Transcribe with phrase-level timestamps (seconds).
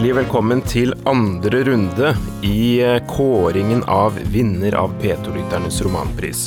[0.00, 2.14] Hjertelig velkommen til andre runde
[2.48, 6.46] i eh, kåringen av vinner av P2-lytternes romanpris.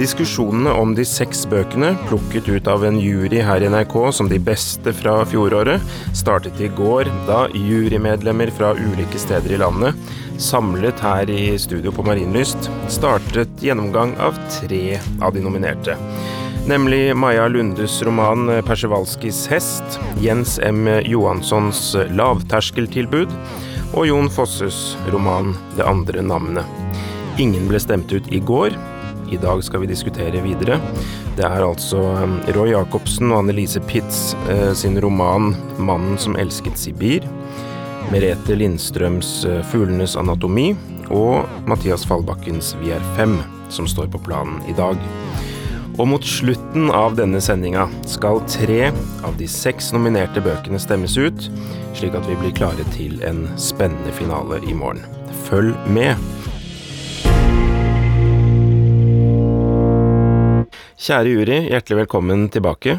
[0.00, 4.42] Diskusjonene om de seks bøkene, plukket ut av en jury her i NRK som de
[4.42, 5.78] beste fra fjoråret,
[6.10, 9.94] startet i går da jurymedlemmer fra ulike steder i landet,
[10.42, 15.94] samlet her i studio på Marienlyst, startet gjennomgang av tre av de nominerte.
[16.66, 20.86] Nemlig Maja Lundes roman 'Persevalskis hest', Jens M.
[21.04, 23.34] Johanssons 'Lavterskeltilbud'
[23.94, 26.64] og Jon Fosses roman 'Det andre navnet'.
[27.38, 28.78] Ingen ble stemt ut i går.
[29.32, 30.78] I dag skal vi diskutere videre.
[31.36, 36.78] Det er altså um, Roy Jacobsen og Annelise Pitz eh, sin roman 'Mannen som elsket
[36.78, 37.26] Sibir',
[38.12, 40.76] Merete Lindstrøms eh, 'Fuglenes anatomi'
[41.10, 44.96] og Mathias Fallbakkens 'Vi er fem', som står på planen i dag.
[46.02, 48.88] Og mot slutten av denne sendinga skal tre
[49.22, 51.44] av de seks nominerte bøkene stemmes ut,
[51.94, 55.04] slik at vi blir klare til en spennende finale i morgen.
[55.46, 56.18] Følg med!
[60.98, 62.96] Kjære jury, hjertelig velkommen tilbake.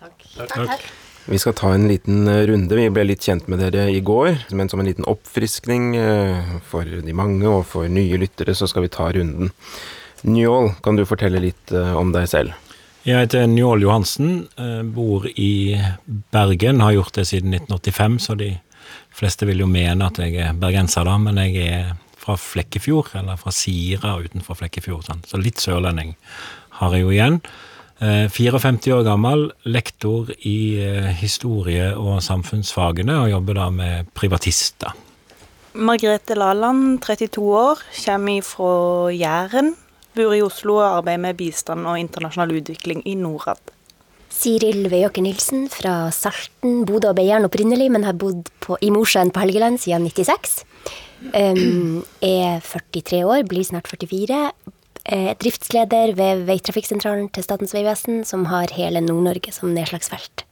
[0.00, 0.88] Takk.
[1.28, 2.80] Vi skal ta en liten eh, runde.
[2.80, 6.88] Vi ble litt kjent med dere i går, men som en liten oppfriskning eh, for
[6.88, 9.52] de mange og for nye lyttere, så skal vi ta runden.
[10.26, 12.54] Njål, kan du fortelle litt eh, om deg selv?
[13.06, 15.78] Jeg heter Njål Johansen, eh, bor i
[16.34, 18.50] Bergen, har gjort det siden 1985, så de
[19.14, 23.38] fleste vil jo mene at jeg er bergenser, da, men jeg er fra Flekkefjord, eller
[23.38, 25.22] fra Sira utenfor Flekkefjord, sånn.
[25.28, 26.16] så litt sørlending
[26.80, 27.40] har jeg jo igjen.
[28.02, 34.92] Eh, 54 år gammel, lektor i eh, historie- og samfunnsfagene, og jobber da med privatister.
[35.76, 38.70] Margrethe Laland, 32 år, kommer fra
[39.14, 39.76] Jæren.
[40.16, 43.60] Bor i Oslo og arbeider med bistand og internasjonal utvikling i Norad.
[44.32, 49.32] Siril Veiåker Nilsen fra Salten, Bodde og Beiarn opprinnelig, men har bodd på, i Mosjøen
[49.32, 50.58] på Helgeland siden 96.
[51.32, 54.40] Um, er 43 år, blir snart 44.
[55.06, 60.44] Er driftsleder ved veitrafikksentralen til Statens vegvesen, som har hele Nord-Norge som nedslagsfelt.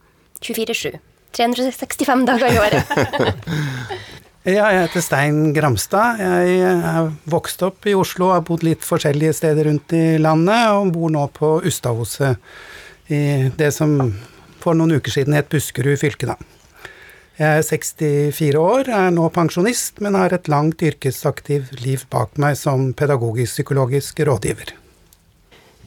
[0.44, 1.00] 24-7.
[1.34, 2.84] 365 dager i året.
[4.44, 6.19] Ja, jeg heter Stein Gramstad.
[6.21, 10.91] Jeg er vokst opp i Oslo, har bodd litt forskjellige steder rundt i landet, og
[10.93, 12.37] bor nå på Ustadhuset
[13.12, 13.22] i
[13.56, 13.94] det som
[14.60, 16.37] for noen uker siden het Buskerud fylke, da.
[17.41, 22.55] Jeg er 64 år, er nå pensjonist, men har et langt yrkesaktivt liv bak meg
[22.61, 24.75] som pedagogisk-psykologisk rådgiver.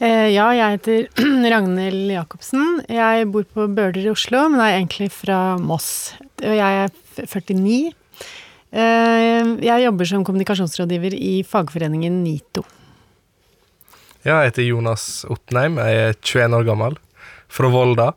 [0.02, 1.06] Eh, Ja, jeg heter
[1.54, 2.82] Ragnhild Jacobsen.
[2.90, 6.12] Jeg bor på Bøler i Oslo, men er egentlig fra Moss.
[6.42, 7.94] Og jeg er f- 49.
[8.72, 12.64] Eh, Jeg jobber som kommunikasjonsrådgiver i fagforeningen NITO.
[14.26, 15.78] Ja, jeg heter Jonas Oppneim.
[15.80, 16.98] Jeg er 21 år gammel,
[17.48, 18.10] fra Volda.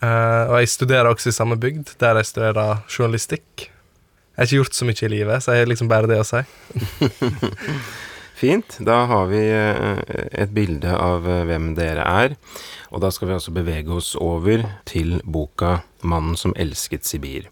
[0.00, 3.66] Eh, og jeg studerer også i samme bygd, der jeg studerer journalistikk.
[3.66, 6.24] Jeg har ikke gjort så mye i livet, så jeg har liksom bare det å
[6.24, 6.40] si.
[8.40, 8.78] Fint.
[8.80, 9.98] Da har vi eh,
[10.32, 12.36] et bilde av eh, hvem dere er.
[12.88, 17.50] Og da skal vi altså bevege oss over til boka 'Mannen som elsket Sibir'.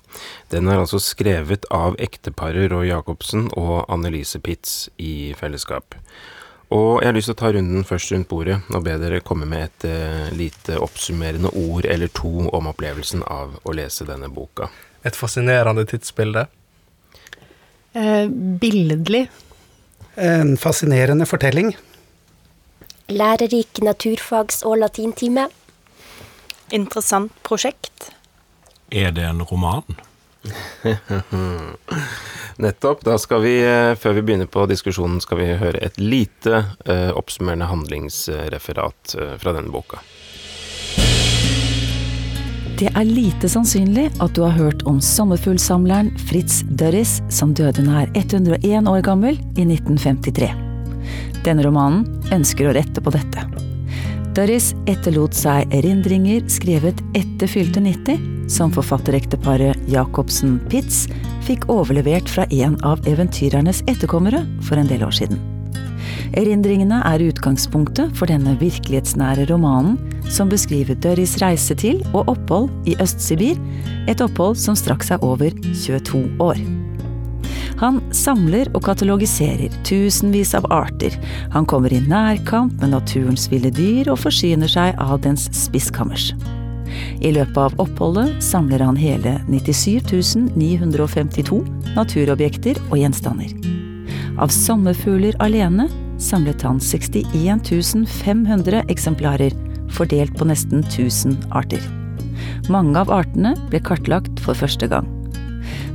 [0.49, 5.95] Den er altså skrevet av ekteparet Roy Jacobsen og Annelise Pitz i fellesskap.
[6.73, 9.49] Og jeg har lyst til å ta runden først rundt bordet og be dere komme
[9.49, 14.71] med et eh, lite oppsummerende ord eller to om opplevelsen av å lese denne boka.
[15.05, 16.47] Et fascinerende tidsbilde.
[17.93, 18.25] Eh,
[18.61, 19.27] Billedlig.
[20.19, 21.77] En fascinerende fortelling.
[23.09, 25.47] Lærerik naturfags- og latintime.
[26.75, 28.11] Interessant prosjekt.
[28.91, 29.87] Er det en roman?
[32.59, 33.05] Nettopp.
[33.07, 37.15] Da skal vi, eh, før vi begynner på diskusjonen, skal vi høre et lite eh,
[37.15, 40.03] oppsummerende handlingsreferat eh, fra denne boka.
[42.79, 48.07] Det er lite sannsynlig at du har hørt om sommerfuglsamleren Fritz Dørris som døde nær
[48.15, 50.53] 101 år gammel i 1953.
[51.43, 53.49] Denne romanen ønsker å rette på dette.
[54.39, 61.09] Dørris etterlot seg erindringer skrevet etter fylte 90, som forfatterekteparet Jacobsen Pitz
[61.51, 65.58] fikk overlevert fra en av eventyrernes etterkommere for en del år siden.
[66.37, 69.97] Erindringene er utgangspunktet for denne virkelighetsnære romanen
[70.29, 73.57] som beskriver Dørris reise til og opphold i Øst-Sibir,
[74.09, 76.61] et opphold som straks er over 22 år.
[77.79, 81.15] Han samler og katalogiserer tusenvis av arter.
[81.55, 86.33] Han kommer i nærkamp med naturens ville dyr og forsyner seg av dens spiskammers.
[87.23, 91.61] I løpet av oppholdet samler han hele 97 952
[91.95, 93.55] naturobjekter og gjenstander.
[94.39, 99.55] Av sommerfugler alene samlet han 61 500 eksemplarer,
[99.95, 101.83] fordelt på nesten 1000 arter.
[102.69, 105.09] Mange av artene ble kartlagt for første gang.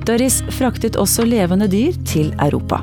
[0.07, 2.81] Dørris fraktet også levende dyr til Europa.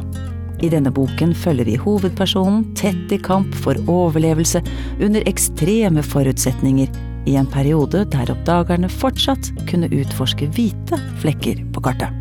[0.60, 4.62] I denne boken følger vi hovedpersonen tett i kamp for overlevelse
[5.00, 6.92] under ekstreme forutsetninger
[7.28, 12.19] i en periode der oppdagerne fortsatt kunne utforske hvite flekker på kartet.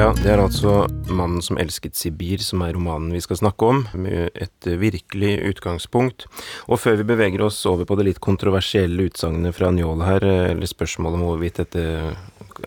[0.00, 3.82] Ja, det er altså 'Mannen som elsket Sibir' som er romanen vi skal snakke om,
[3.92, 6.24] med et virkelig utgangspunkt.
[6.72, 10.64] Og før vi beveger oss over på det litt kontroversielle utsagnet fra Njål her, eller
[10.64, 11.84] spørsmålet om hvorvidt dette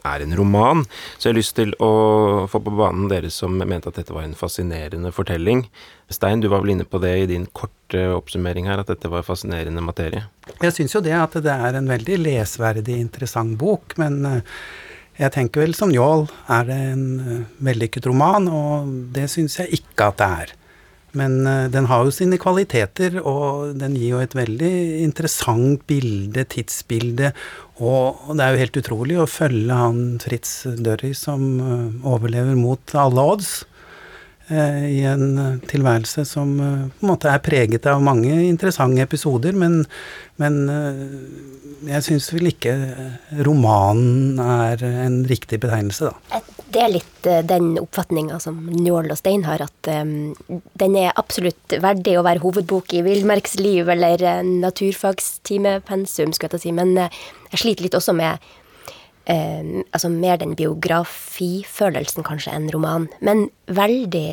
[0.06, 0.86] er en roman,
[1.18, 4.30] så jeg har lyst til å få på banen dere som mente at dette var
[4.30, 5.66] en fascinerende fortelling.
[6.14, 9.26] Stein, du var vel inne på det i din korte oppsummering her, at dette var
[9.26, 10.28] fascinerende materie?
[10.62, 14.42] Jeg syns jo det, at det er en veldig lesverdig, interessant bok, men eh,
[15.20, 18.50] jeg tenker vel som Njål, er det en eh, vellykket roman?
[18.50, 20.54] Og det syns jeg ikke at det er.
[21.14, 24.72] Men uh, den har jo sine kvaliteter, og den gir jo et veldig
[25.04, 27.30] interessant bilde, tidsbilde.
[27.78, 32.98] Og, det er jo helt utrolig å følge han Fritz Dørry som uh, overlever mot
[32.98, 33.54] alle odds.
[34.54, 39.80] Uh, I en tilværelse som på en måte er preget av mange interessante episoder, men,
[40.42, 40.60] men
[41.88, 42.76] jeg syns vel ikke
[43.48, 46.42] romanen er en riktig betegnelse, da.
[46.74, 49.90] Det er litt den oppfatninga som Njål og Stein har, at
[50.82, 56.74] den er absolutt verdig å være hovedbok i villmarksliv eller naturfagstimepensum, skulle jeg ta si.
[56.74, 58.42] Men jeg sliter litt også med
[59.26, 63.08] eh, altså mer den biografifølelsen kanskje enn roman.
[63.22, 64.26] Men veldig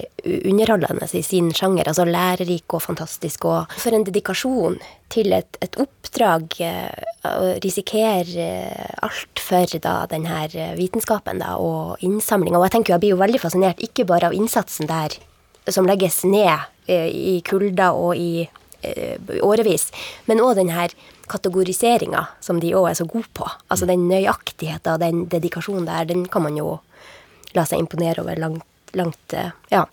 [0.50, 1.88] underholdende i sin sjanger.
[1.88, 3.46] Altså lærerik og fantastisk.
[3.50, 6.60] Og for en dedikasjon til et, et oppdrag.
[6.64, 10.46] Eh, å risikere eh, alt for da denne
[10.78, 12.58] vitenskapen da, og innsamlinga.
[12.58, 15.18] Og jeg tenker jeg blir jo veldig fascinert ikke bare av innsatsen der
[15.68, 16.56] som legges ned
[16.88, 18.48] eh, i kulda og i
[19.44, 19.90] årevis,
[20.24, 20.94] men òg den her
[21.30, 23.46] kategoriseringa som de òg er så gode på.
[23.70, 26.80] Altså den nøyaktigheten og den dedikasjonen der, den kan man jo
[27.56, 29.84] la seg imponere over langt langt eh, Ja.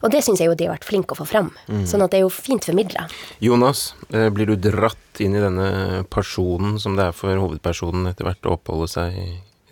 [0.00, 1.50] Og det syns jeg jo de har vært flinke å få fram.
[1.68, 1.84] Mm.
[1.88, 3.06] Sånn at det er jo fint formidla.
[3.44, 8.28] Jonas, eh, blir du dratt inn i denne personen som det er for hovedpersonen etter
[8.28, 9.26] hvert å oppholde seg i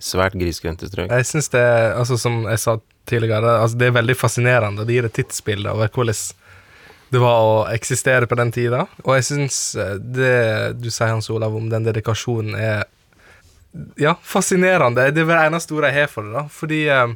[0.05, 1.09] svært grisgrendte strøk?
[1.09, 1.65] Jeg syns det,
[1.97, 2.79] altså som jeg sa
[3.09, 4.87] tidligere, altså det er veldig fascinerende.
[4.87, 6.21] Det gir et tidsbilde over hvordan
[7.13, 8.87] det var å eksistere på den tida.
[9.05, 12.85] Og jeg syns eh, det du sier, Hans Olav, om den dedikasjonen er
[14.01, 15.11] ja, fascinerende.
[15.13, 16.45] Det er det eneste ordet jeg har for det, da.
[16.53, 17.15] Fordi eh,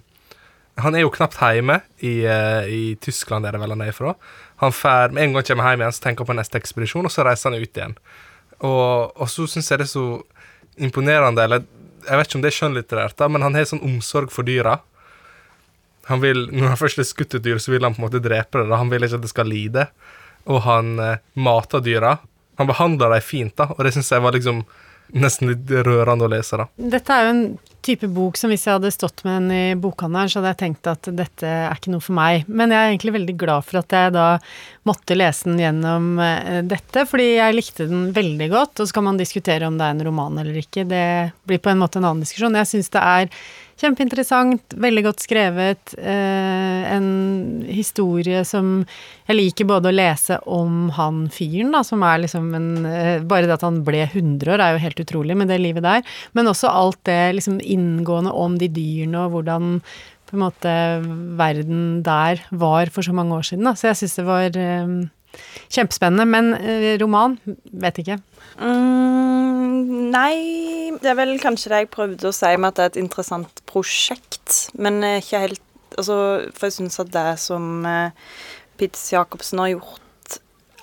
[0.84, 4.14] han er jo knapt hjemme i, eh, i Tyskland, er det vel han er fra.
[4.62, 7.14] Han fær, Med en gang kommer hjem igjen, så tenker han på neste ekspedisjon, og
[7.14, 7.96] så reiser han ut igjen.
[8.58, 10.06] Og, og så syns jeg det er så
[10.78, 11.66] imponerende, eller
[12.06, 14.78] jeg vet ikke om det er skjønnlitterært, men han har sånn omsorg for dyra.
[16.08, 18.22] Han vil, Når han først har skutt et dyr, så vil han på en måte
[18.24, 18.68] drepe det.
[18.70, 19.88] da, Han vil ikke at det skal lide.
[20.48, 22.16] Og han eh, mater dyra.
[22.58, 24.64] Han behandler dem fint, da, og det syns jeg var liksom
[25.16, 26.66] nesten litt rørende å lese, da.
[26.76, 27.44] Dette er jo en
[27.84, 30.90] type bok som hvis jeg hadde stått med den i bokhandelen, så hadde jeg tenkt
[30.90, 32.48] at dette er ikke noe for meg.
[32.50, 34.26] Men jeg er egentlig veldig glad for at jeg da
[34.88, 38.82] måtte lese den gjennom eh, dette, fordi jeg likte den veldig godt.
[38.82, 40.84] Og så kan man diskutere om det er en roman eller ikke.
[40.90, 41.06] Det
[41.48, 42.58] blir på en måte en annen diskusjon.
[42.60, 43.32] Jeg syns det er
[43.78, 45.92] Kjempeinteressant, veldig godt skrevet.
[46.02, 47.10] Eh, en
[47.70, 48.80] historie som
[49.28, 53.46] jeg liker både å lese om han fyren, da, som er liksom en eh, Bare
[53.46, 56.02] det at han ble 100 år, er jo helt utrolig med det livet der.
[56.34, 59.78] Men også alt det liksom inngående om de dyrene, og hvordan
[60.28, 60.74] på en måte
[61.38, 63.70] verden der var for så mange år siden.
[63.70, 63.76] Da.
[63.78, 64.96] Så jeg syns det var eh,
[65.70, 66.26] kjempespennende.
[66.26, 66.50] Men
[66.98, 67.38] roman,
[67.70, 68.18] vet ikke.
[68.58, 69.37] Mm,
[70.12, 73.00] nei, det er vel kanskje det jeg prøvde å si med at det er et
[73.04, 75.64] interessant prosjekt, men ikke helt
[75.96, 76.18] altså,
[76.54, 78.28] For jeg syns at det som eh,
[78.78, 80.38] Pitz Jacobsen har gjort,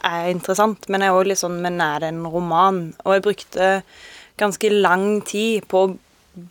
[0.05, 2.81] er interessant, men jeg er òg litt sånn Men er det en roman?
[3.05, 3.69] Og jeg brukte
[4.37, 5.93] ganske lang tid på å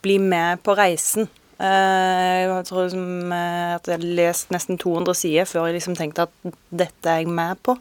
[0.02, 1.28] bli med på reisen.
[1.60, 6.26] Eh, jeg tror eh, at jeg har lest nesten 200 sider før jeg liksom tenkte
[6.26, 7.76] at dette er jeg med på.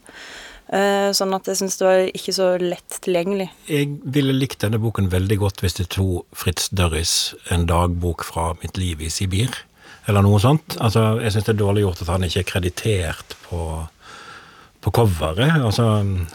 [0.74, 3.50] Eh, sånn at jeg syns det var ikke så lett tilgjengelig.
[3.70, 8.54] Jeg ville likt denne boken veldig godt hvis det tok Fritz Dørris en dagbok fra
[8.64, 9.54] mitt liv i Sibir,
[10.10, 10.80] eller noe sånt.
[10.82, 13.62] Altså, jeg syns det er dårlig gjort at han ikke er kreditert på,
[14.82, 15.60] på coveret.
[15.60, 15.86] Altså,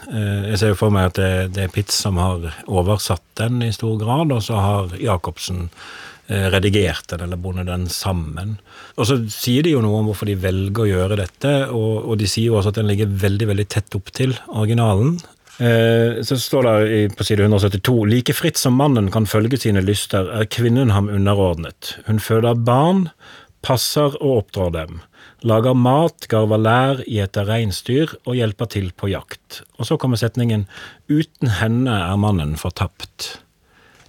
[0.07, 3.59] eh, jeg ser jo for meg at det, det er Pitz som har oversatt den
[3.65, 5.67] i stor grad, og så har Jacobsen
[6.29, 8.59] Eh, redigert den eller bundet den sammen.
[9.01, 12.19] Og så sier de jo noe om hvorfor de velger å gjøre dette, og, og
[12.21, 15.15] de sier jo også at den ligger veldig veldig tett opp til originalen.
[15.57, 20.29] Eh, så står det på side 172 like fritt som mannen kan følge sine lyster,
[20.29, 21.95] er kvinnen ham underordnet.
[22.05, 23.07] Hun føder barn,
[23.65, 25.01] passer og oppdrar dem.
[25.41, 29.63] Lager mat, garver lær, gjeter reinsdyr og hjelper til på jakt.
[29.81, 30.67] Og så kommer setningen
[31.09, 33.39] uten henne er mannen fortapt.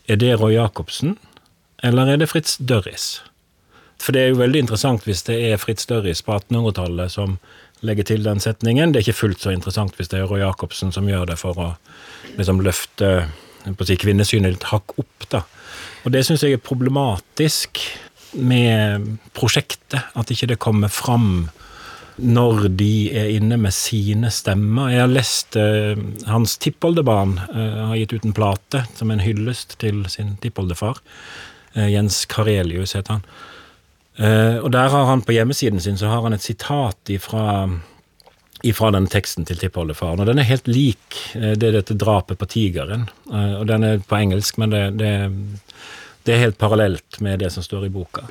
[0.04, 1.16] Er det Roy Jacobsen?
[1.82, 3.20] Eller er det Fritz Dørris?
[4.00, 7.37] For det er jo veldig interessant hvis det er Fritz Dørris på 1800-tallet som
[7.84, 8.92] legger til den setningen.
[8.92, 11.60] Det er ikke fullt så interessant hvis det er Roy Jacobsen som gjør det for
[11.60, 11.70] å
[12.37, 13.10] liksom løfte
[13.64, 15.26] på å si, kvinnesynet litt hakk opp.
[15.32, 15.44] da.
[16.04, 17.82] Og det syns jeg er problematisk
[18.32, 21.50] med prosjektet, at ikke det kommer fram
[22.20, 24.90] når de er inne med sine stemmer.
[24.92, 25.96] Jeg har lest uh,
[26.28, 31.00] hans tippoldebarn uh, har gitt ut en plate som en hyllest til sin tippoldefar.
[31.76, 33.24] Uh, Jens Karelius heter han.
[34.20, 37.70] og der har han på hjemmesiden sin så har han et sitat ifra,
[38.62, 40.20] ifra den teksten til tippoldefaren.
[40.20, 43.08] Og den er helt lik det er dette drapet på tigeren.
[43.30, 45.30] og den er på engelsk, men det, det,
[46.26, 48.26] det er helt parallelt med det som står i boka.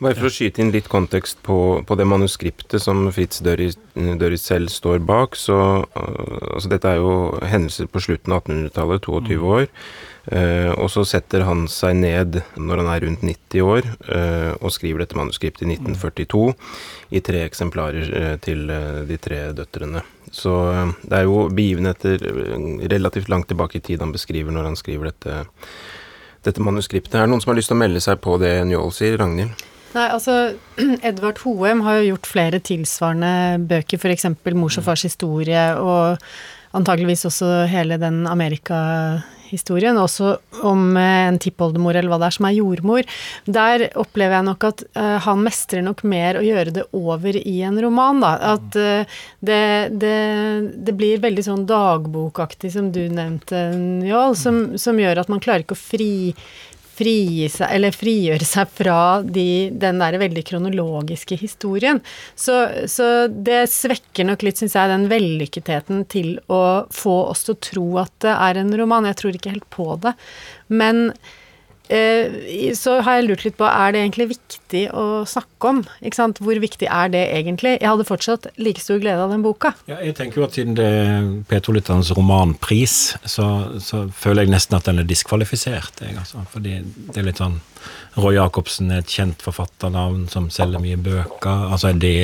[0.00, 4.46] Bare for å skyte inn litt kontekst på, på det manuskriptet som Fritz Dørris, Døris
[4.48, 7.12] selv står bak, så altså Dette er jo
[7.44, 9.44] hendelser på slutten av 1800-tallet, 22 mm.
[9.54, 9.68] år.
[10.28, 14.74] Uh, og så setter han seg ned når han er rundt 90 år, uh, og
[14.74, 16.42] skriver dette manuskriptet i 1942
[17.16, 18.68] i tre eksemplarer uh, til
[19.08, 20.04] de tre døtrene.
[20.30, 20.52] Så
[21.02, 22.22] det er jo begivenheter
[22.92, 25.40] relativt langt tilbake i tid han beskriver når han skriver dette
[26.46, 27.16] dette manuskriptet.
[27.18, 29.18] Er det noen som har lyst til å melde seg på det Njål sier?
[29.20, 29.66] Ragnhild?
[29.90, 30.36] Nei, altså
[31.08, 34.28] Edvard Hoem har jo gjort flere tilsvarende bøker, f.eks.
[34.54, 36.22] 'Mors og fars historie', og
[36.76, 40.36] antageligvis også hele den Amerika-historien, også
[40.66, 43.08] om eh, en tippoldemor eller hva det er som er jordmor.
[43.46, 47.56] Der opplever jeg nok at uh, han mestrer nok mer å gjøre det over i
[47.66, 48.32] en roman, da.
[48.54, 49.60] At uh, det,
[49.98, 50.16] det,
[50.76, 55.66] det, blir veldig sånn dagbokaktig, som du nevnte, Njål, som, som gjør at man klarer
[55.66, 56.12] ikke å fri
[57.00, 62.02] frigi seg, eller frigjøre seg fra de, den der veldig kronologiske historien.
[62.38, 62.56] Så,
[62.90, 67.62] så det svekker nok litt, syns jeg, den vellykketheten til å få oss til å
[67.70, 69.08] tro at det er en roman.
[69.08, 70.14] Jeg tror ikke helt på det.
[70.70, 71.08] Men
[72.78, 75.80] så har jeg lurt litt på, er det egentlig viktig å snakke om?
[76.06, 76.40] Ikke sant?
[76.42, 77.76] Hvor viktig er det egentlig?
[77.80, 79.72] Jeg hadde fortsatt like stor glede av den boka.
[79.90, 83.48] Ja, jeg tenker jo at siden det er P2-lytterens romanpris, så,
[83.82, 86.04] så, føler jeg nesten at den er diskvalifisert.
[86.04, 86.44] Jeg, altså.
[86.52, 87.58] Fordi det er litt sånn
[88.18, 91.68] Roy Jacobsen er et kjent forfatternavn som selger mye bøker.
[91.70, 92.14] Altså er det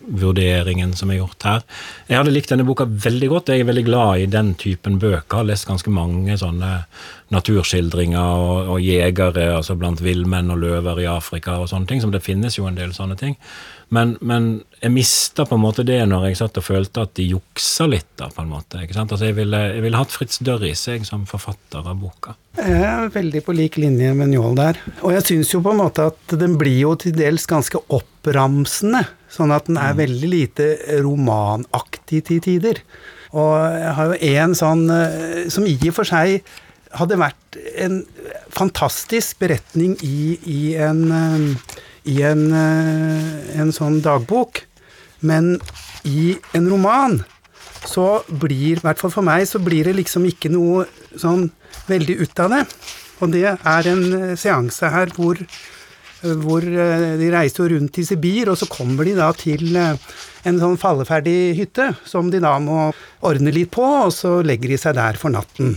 [0.00, 1.66] vurderingen som er gjort her.
[2.08, 3.52] Jeg hadde likt denne boka veldig godt.
[3.52, 5.42] Jeg er veldig glad i den typen bøker.
[5.42, 6.72] Har lest ganske mange sånne
[7.34, 12.00] naturskildringer og, og jegere altså blant villmenn og løver i Afrika og sånne ting.
[12.04, 13.36] Som det finnes jo en del sånne ting.
[13.94, 14.48] Men, men
[14.80, 18.08] jeg mista på en måte det når jeg satt og følte at de juksa litt,
[18.18, 18.82] da, på en måte.
[18.82, 19.14] ikke sant?
[19.14, 22.34] Altså Jeg ville, jeg ville hatt Fritz Dørris jeg som forfatter av boka.
[22.58, 24.80] Jeg er veldig på lik linje med Njål der.
[25.02, 29.04] Og jeg syns jo på en måte at den blir jo til dels ganske oppramsende.
[29.34, 30.00] Sånn at den er mm.
[30.02, 30.68] veldig lite
[31.04, 32.82] romanaktig til tider.
[33.34, 36.44] Og jeg har jo en sånn eh, som i og for seg
[36.94, 38.02] hadde vært en
[38.54, 41.80] fantastisk beretning i, i en, eh,
[42.10, 44.64] i en, eh, en sånn dagbok.
[45.20, 45.58] Men
[46.04, 47.22] i en roman
[47.84, 51.50] så blir, i hvert fall for meg, så blir det liksom ikke noe sånn
[51.88, 52.66] veldig ut av det.
[53.22, 55.40] Og det er en seanse her hvor
[56.40, 59.98] hvor eh, de reiser jo rundt i Sibir, og så kommer de da til eh,
[60.48, 62.88] en sånn falleferdig hytte, som de da må
[63.24, 65.74] ordne litt på, og så legger de seg der for natten.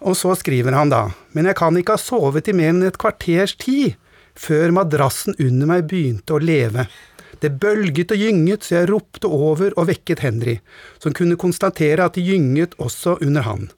[0.00, 1.04] Og så skriver han da,
[1.36, 3.98] men jeg kan ikke ha sovet i mer enn et kvarters tid,
[4.38, 6.86] før madrassen under meg begynte å leve.
[7.40, 10.58] Det bølget og gynget, så jeg ropte over og vekket Henry,
[11.00, 13.70] som kunne konstatere at det gynget også under han.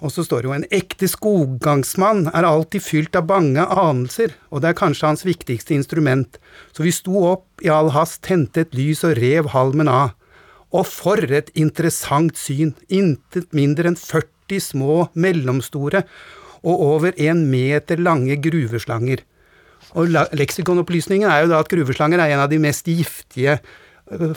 [0.00, 4.62] Og så står det jo en ekte skoggangsmann er alltid fylt av bange anelser, og
[4.62, 6.38] det er kanskje hans viktigste instrument,
[6.72, 10.14] så vi sto opp i all hast, tente et lys og rev halmen av.
[10.70, 16.04] Og for et interessant syn, intet mindre enn 40 små, mellomstore
[16.60, 19.24] og over en meter lange gruveslanger.
[19.98, 23.58] Og leksikonopplysningen er jo da at gruveslanger er en av de mest giftige,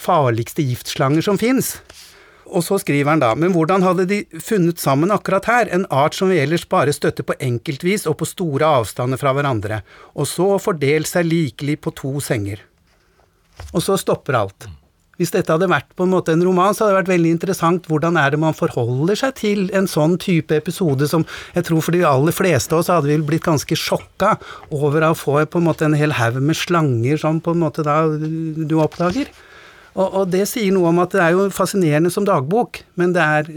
[0.01, 1.75] farligste giftslanger som fins.
[2.53, 6.17] Og så skriver han da, men hvordan hadde de funnet sammen akkurat her, en art
[6.17, 9.81] som vi ellers bare støtter på enkeltvis og på store avstander fra hverandre,
[10.13, 12.61] og så fordelt seg likelig på to senger.
[13.71, 14.67] Og så stopper alt.
[15.21, 17.89] Hvis dette hadde vært på en måte en roman, så hadde det vært veldig interessant
[17.89, 21.93] hvordan er det man forholder seg til en sånn type episode som jeg tror for
[21.93, 24.35] de aller fleste av oss hadde vi blitt ganske sjokka
[24.73, 27.85] over å få på en måte en hel haug med slanger som på en måte
[27.85, 29.29] da du oppdager.
[29.93, 33.21] Og, og, det sier noe om at det er jo fascinerende som dagbok, men det
[33.21, 33.51] er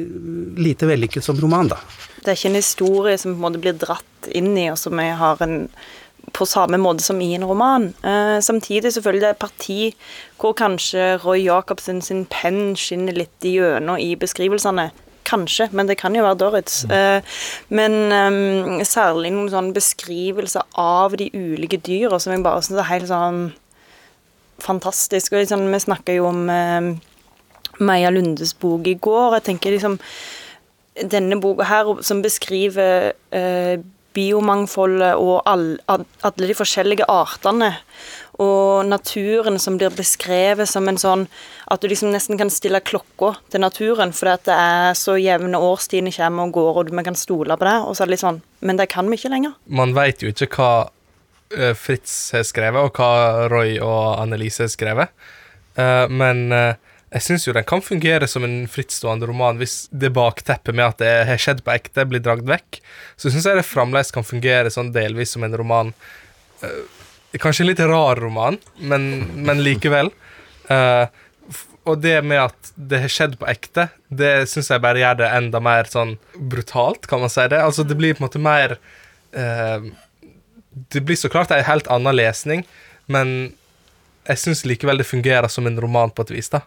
[0.61, 1.81] lite vellykket som roman, da.
[2.21, 5.01] Det er ikke en historie som på en måte blir dratt inn i, og som
[5.01, 5.71] har en
[6.33, 7.95] på samme måte som i en roman.
[8.04, 9.80] Eh, samtidig selvfølgelig det er et parti
[10.40, 14.90] hvor kanskje Roy Jacobsen sin penn skinner litt igjennom i beskrivelsene.
[15.26, 16.85] kanskje, men det kan jo være Dorritz.
[16.87, 17.18] Uh,
[17.68, 22.87] men um, særlig noen sånn beskrivelser av de ulike dyra som jeg bare syns er
[22.92, 23.40] helt sånn
[24.62, 25.35] fantastisk.
[25.35, 26.95] Og liksom, vi snakka jo om uh,
[27.83, 29.40] Meia Lundes bok i går.
[29.40, 29.99] Jeg tenker liksom
[30.97, 33.75] Denne boka her som beskriver uh,
[34.17, 37.75] biomangfoldet og all, alle de forskjellige artene
[38.43, 41.23] og naturen som blir beskrevet som en sånn
[41.73, 45.59] At du liksom nesten kan stille klokka til naturen, fordi at det er så jevne
[45.59, 47.79] årstidene kommer og går, og vi kan stole på det.
[47.83, 49.57] Og så er det litt sånn Men det kan vi ikke lenger.
[49.67, 54.71] Man veit jo ikke hva uh, Fritz har skrevet, og hva Roy og Annelise har
[54.71, 55.17] skrevet.
[55.75, 56.79] Uh, men uh,
[57.17, 60.99] jeg syns jo den kan fungere som en frittstående roman hvis det bakteppet med at
[61.01, 62.81] det har skjedd på ekte, blir dragd vekk.
[63.17, 65.95] Så syns jeg det fremdeles kan fungere sånn delvis som en roman.
[66.61, 66.85] Uh,
[67.41, 69.09] Kanskje en litt rar roman, men,
[69.45, 70.09] men likevel.
[70.69, 71.09] Uh,
[71.87, 75.33] og det med at det har skjedd på ekte, det syns jeg bare gjør det
[75.39, 77.61] enda mer sånn brutalt, kan man si det.
[77.63, 78.79] Altså, det blir på en måte mer
[79.37, 79.89] uh,
[80.93, 82.69] Det blir så klart en helt annen lesning,
[83.09, 83.37] men
[84.27, 86.67] jeg syns likevel det fungerer som en roman på et vis, da.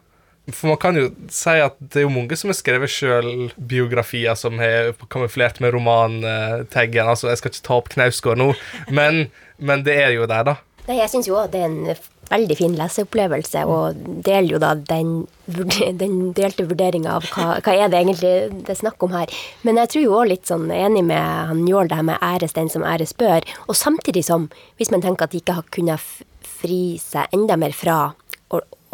[0.55, 4.37] For man kan jo si at det er jo mange som har skrevet sjøl biografier
[4.39, 7.09] som har kamuflert med romantaggen.
[7.09, 8.53] Altså, jeg skal ikke ta opp Knausgård nå,
[8.99, 9.27] men
[9.59, 10.55] men det er jo der, da.
[10.87, 14.71] Nei, jeg syns jo òg det er en veldig fin leseopplevelse, og deler jo da
[14.77, 15.11] den,
[15.49, 18.33] den delte vurderinga av hva, hva, er det egentlig
[18.65, 19.33] det er snakk om her.
[19.65, 22.55] Men jeg tror jo òg litt sånn enig med han Njål, det her med æres
[22.57, 23.45] den som æres bør.
[23.67, 24.47] Og samtidig som,
[24.79, 26.21] hvis man tenker at de ikke har kunnet
[26.59, 27.99] fri seg enda mer fra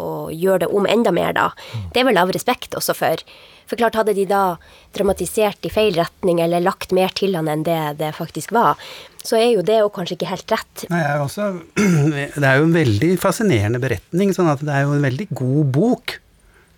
[0.02, 1.50] å gjøre det om enda mer, da.
[1.92, 3.26] Det er vel av respekt også for
[3.66, 4.56] for klart, hadde de da
[4.94, 8.78] dramatisert i feil retning eller lagt mer til han enn det det faktisk var,
[9.26, 10.84] så er jo det jo kanskje ikke helt rett.
[10.92, 11.48] Nei, er også,
[12.38, 15.72] det er jo en veldig fascinerende beretning, sånn at det er jo en veldig god
[15.74, 16.18] bok.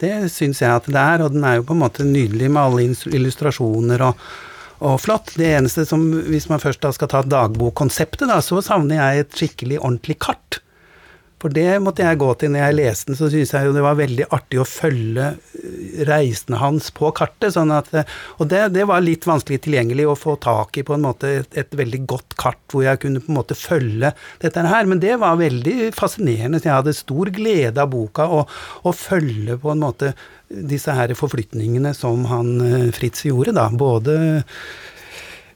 [0.00, 2.62] Det syns jeg at det er, og den er jo på en måte nydelig med
[2.62, 2.86] alle
[3.18, 4.24] illustrasjoner og,
[4.86, 5.34] og flott.
[5.36, 9.40] Det eneste som, hvis man først da skal ta dagbokkonseptet, da, så savner jeg et
[9.42, 10.62] skikkelig ordentlig kart.
[11.38, 13.84] For det måtte jeg gå til når jeg leste den, så syntes jeg jo det
[13.84, 17.52] var veldig artig å følge eh, reisene hans på kartet.
[17.54, 20.96] Sånn at, eh, og det, det, var litt vanskelig tilgjengelig å få tak i på
[20.96, 24.10] en måte et, et, veldig godt kart hvor jeg kunne på en måte følge
[24.42, 24.90] dette her.
[24.90, 29.72] Men det var veldig fascinerende, så jeg hadde stor glede av boka å følge på
[29.74, 30.12] en måte
[30.48, 33.68] disse her forflytningene som han eh, Fritz gjorde, da.
[33.70, 34.16] Både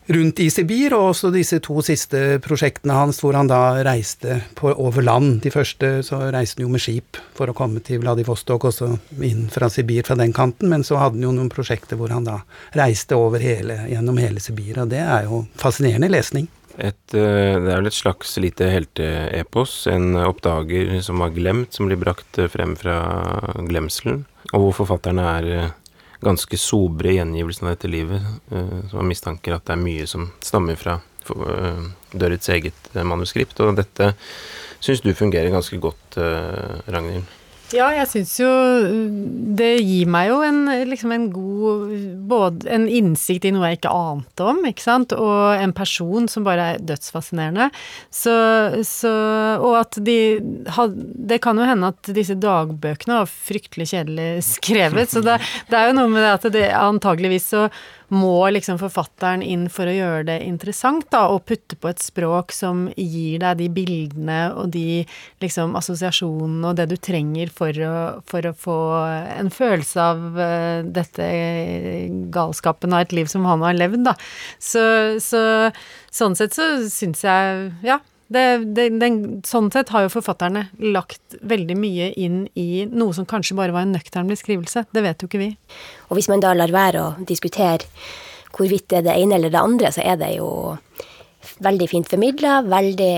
[0.07, 4.73] rundt i Sibir, og også disse to siste prosjektene hans hvor han da reiste på,
[4.73, 5.41] over land.
[5.45, 8.91] De første så reiste han jo med skip for å komme til Vladivostok, også
[9.23, 12.27] inn fra Sibir fra den kanten, men så hadde han jo noen prosjekter hvor han
[12.29, 12.41] da
[12.79, 16.51] reiste over hele, gjennom hele Sibir, og det er jo fascinerende lesning.
[16.79, 21.89] Et, eh, det er vel et slags lite helteepos, en oppdager som var glemt, som
[21.89, 22.97] blir brakt frem fra
[23.69, 25.71] glemselen, og hvor forfatterne er eh,
[26.23, 30.29] ganske sobre gjengivelsen av dette livet, uh, som har mistanker at det er mye som
[30.45, 30.99] stammer fra
[31.35, 33.59] uh, Dørrets eget uh, manuskript.
[33.65, 34.13] Og dette
[34.83, 36.19] syns du fungerer ganske godt,
[36.91, 37.29] Ragnhild?
[37.73, 38.49] Ja, jeg syns jo
[39.57, 41.95] det gir meg jo en, liksom en god
[42.29, 46.45] Både en innsikt i noe jeg ikke ante om, ikke sant, og en person som
[46.47, 47.71] bare er dødsfascinerende.
[48.13, 48.35] Så,
[48.87, 49.13] så
[49.63, 50.19] Og at de
[51.29, 55.91] Det kan jo hende at disse dagbøkene var fryktelig kjedelig skrevet, så det, det er
[55.91, 57.67] jo noe med det at det antageligvis så
[58.13, 62.53] må liksom forfatteren inn for å gjøre det interessant, da, og putte på et språk
[62.53, 65.03] som gir deg de bildene og de
[65.43, 67.95] liksom assosiasjonene og det du trenger for å,
[68.29, 68.79] for å få
[69.33, 71.27] en følelse av uh, dette
[72.35, 74.17] galskapen av et liv som han har levd, da.
[74.61, 74.85] Så,
[75.23, 75.43] så
[76.13, 78.45] sånn sett så syns jeg, ja, det,
[78.77, 79.17] det, den,
[79.47, 83.87] sånn sett har jo forfatterne lagt veldig mye inn i noe som kanskje bare var
[83.87, 84.87] en nøktern beskrivelse.
[84.93, 85.51] Det vet jo ikke vi.
[86.09, 87.89] Og hvis man da lar være å diskutere
[88.53, 90.49] hvorvidt det er det ene eller det andre, så er det jo
[91.63, 93.15] veldig fint formidla, veldig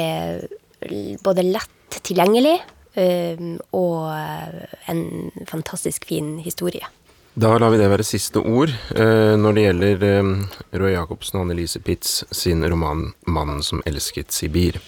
[1.25, 2.59] både lett tilgjengelig
[3.75, 5.03] og en
[5.51, 6.87] fantastisk fin historie.
[7.35, 10.29] Da lar vi det være siste ord eh, når det gjelder eh,
[10.79, 14.79] Roy Jacobsen og Annelise Pitz sin roman 'Mannen som elsket Sibir'.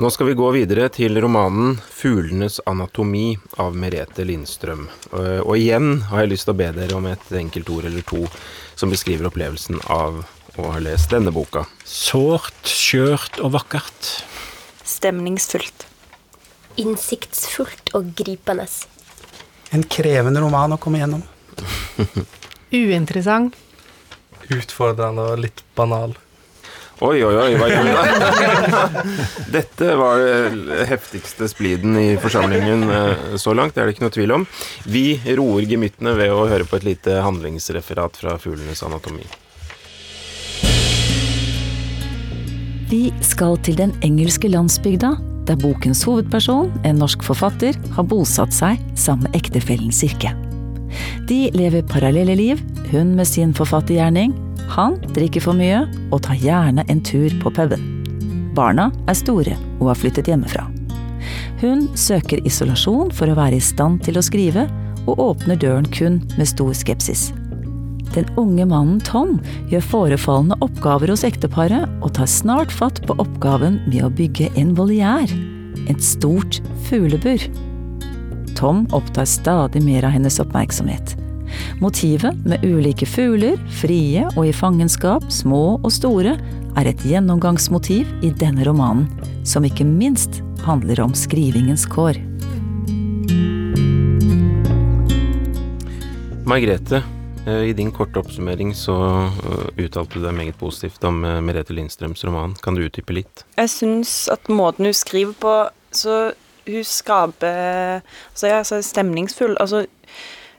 [0.00, 4.86] Nå skal vi gå videre til romanen 'Fuglenes anatomi' av Merete Lindstrøm.
[5.12, 8.06] Eh, og igjen har jeg lyst til å be dere om et enkelt ord eller
[8.08, 8.22] to
[8.80, 10.22] som beskriver opplevelsen av
[10.56, 11.66] å ha lest denne boka.
[11.84, 14.24] Sårt, skjørt og vakkert.
[14.88, 15.84] Stemningsfullt.
[16.80, 18.64] innsiktsfullt og gripende.
[19.70, 21.22] En krevende roman å komme gjennom.
[22.72, 23.52] Uinteressant.
[24.48, 26.16] Utfordrende og litt banal.
[27.00, 28.96] Oi, oi, oi, hva gjør du der?
[29.56, 34.12] Dette var det heftigste spliden i forsamlingen eh, så langt, det er det ikke noe
[34.12, 34.44] tvil om.
[34.84, 35.04] Vi
[35.38, 39.24] roer gemyttene ved å høre på et lite handlingsreferat fra fuglenes anatomi.
[42.90, 45.14] Vi skal til den engelske landsbygda,
[45.48, 50.34] der bokens hovedperson, en norsk forfatter, har bosatt seg sammen med ektefellen Sirke.
[51.30, 52.60] De lever parallelle liv,
[52.90, 54.34] hun med sin forfattergjerning,
[54.74, 57.82] han drikker for mye og tar gjerne en tur på puben.
[58.56, 60.66] Barna er store og har flyttet hjemmefra.
[61.60, 64.66] Hun søker isolasjon for å være i stand til å skrive,
[65.08, 67.30] og åpner døren kun med stor skepsis.
[68.14, 69.36] Den unge mannen Tom
[69.70, 74.74] gjør forefallende oppgaver hos ekteparet, og tar snart fatt på oppgaven med å bygge en
[74.78, 75.30] voliær.
[75.88, 77.44] Et stort fuglebur.
[78.58, 81.14] Tom opptar stadig mer av hennes oppmerksomhet.
[81.80, 86.36] Motivet med ulike fugler, frie og i fangenskap, små og store,
[86.78, 89.08] er et gjennomgangsmotiv i denne romanen,
[89.44, 92.20] som ikke minst handler om skrivingens kår.
[96.50, 97.02] Margrethe,
[97.46, 98.96] eh, i din korte oppsummering så
[99.28, 102.56] eh, uttalte du deg meget positivt om eh, Merete Lindstrøms roman.
[102.62, 103.44] Kan du utdype litt?
[103.60, 105.54] Jeg syns at måten hun skriver på,
[105.94, 106.32] så
[106.66, 109.56] hun skaper Altså, jeg er så stemningsfull.
[109.62, 109.84] Altså,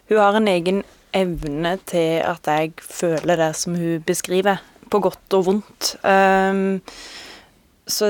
[0.10, 0.84] hun har en egen
[1.16, 4.62] evne til at jeg føler det som hun beskriver,
[4.92, 5.96] på godt og vondt.
[6.04, 6.82] Um,
[7.88, 8.10] så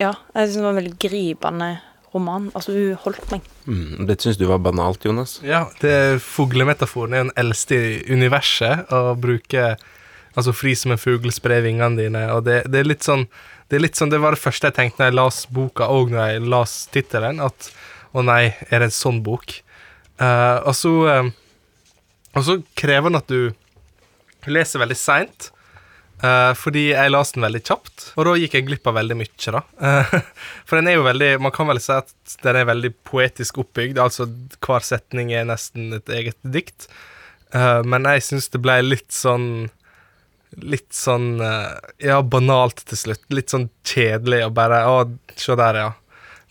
[0.00, 1.70] ja, jeg syns det var en veldig gripende
[2.14, 2.50] roman.
[2.54, 3.46] Altså, hun holdt meg.
[3.66, 5.38] Mm, det syns du var banalt, Jonas?
[5.46, 9.74] Ja, det fuglemetaforen er den eldste i universet, å bruke
[10.38, 13.26] altså fri som en fugl, spre vingene dine, og det, det, er litt sånn
[13.70, 16.10] det er litt sånn, det var det første jeg tenkte når jeg las boka, og
[16.14, 17.70] når jeg las tittelen, at
[18.14, 19.60] å nei, er det en sånn bok?
[20.20, 21.30] Uh, og så uh,
[22.36, 25.50] Og så krever den at du leser veldig seint.
[26.20, 29.52] Uh, fordi jeg leste den veldig kjapt, og da gikk jeg glipp av veldig mye.
[29.54, 29.62] da.
[30.68, 32.12] for den er jo veldig Man kan vel si at
[32.44, 34.00] den er veldig poetisk oppbygd.
[34.00, 34.28] Altså
[34.60, 36.90] hver setning er nesten et eget dikt.
[37.52, 39.70] men jeg syns det ble litt sånn
[40.60, 43.24] Litt sånn Ja, banalt til slutt.
[43.32, 45.00] Litt sånn kjedelig og bare Å,
[45.40, 45.90] se der, ja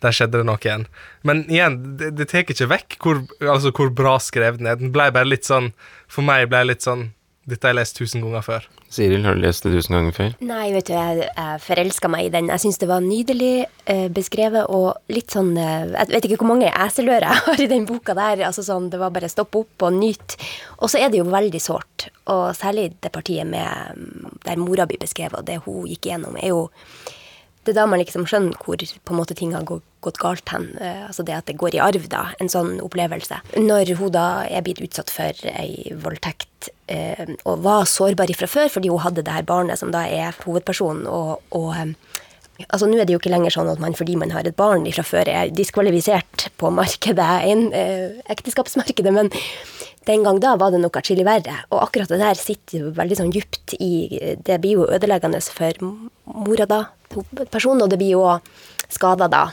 [0.03, 0.87] der skjedde det noe igjen.
[1.27, 4.79] Men igjen, det, det tar ikke vekk hvor, altså, hvor bra skrevet den er.
[4.79, 5.73] Den ble bare litt sånn
[6.09, 7.09] For meg ble det litt sånn
[7.49, 8.65] Dette har jeg lest tusen ganger før.
[8.93, 10.35] Siril, har du lest det tusen ganger før?
[10.45, 12.49] Nei, vet du, jeg, jeg forelska meg i den.
[12.49, 13.53] Jeg syns det var nydelig
[13.89, 17.69] eh, beskrevet og litt sånn eh, Jeg vet ikke hvor mange eselører jeg har i
[17.71, 18.43] den boka der.
[18.51, 20.37] altså sånn, Det var bare stopp opp og nyt.
[20.77, 22.11] Og så er det jo veldig sårt.
[22.29, 24.05] Og særlig det partiet med,
[24.45, 26.67] der mora blir beskrevet, og det hun gikk igjennom, er jo
[27.65, 30.69] det er da man liksom skjønner hvor på en måte ting har gått galt hen.
[30.79, 32.29] Eh, altså det at det går i arv, da.
[32.39, 33.41] En sånn opplevelse.
[33.59, 38.71] Når hun da er blitt utsatt for ei voldtekt eh, og var sårbar fra før
[38.71, 41.95] fordi hun hadde det her barnet som da er hovedpersonen, og, og eh,
[42.67, 44.83] Altså, Nå er det jo ikke lenger sånn at man fordi man har et barn
[44.91, 49.31] fra før er diskvalifisert på markedet, en, eh, ekteskapsmarkedet, men
[50.09, 51.55] den gang da var det nok atskillig verre.
[51.71, 55.71] Og akkurat det der sitter jo veldig sånn djupt i Det blir jo ødeleggende for
[56.25, 56.81] mora da,
[57.49, 58.25] personen, og det blir jo
[58.89, 59.43] skada da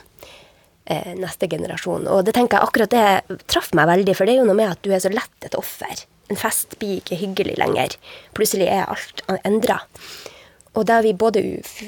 [0.85, 2.09] eh, neste generasjon.
[2.13, 4.73] Og det tenker jeg akkurat det traff meg veldig, for det er jo noe med
[4.75, 6.07] at du er så lett et offer.
[6.31, 7.95] En fest blir ikke hyggelig lenger.
[8.37, 9.81] Plutselig er alt endra.
[10.77, 11.43] Og da er vi både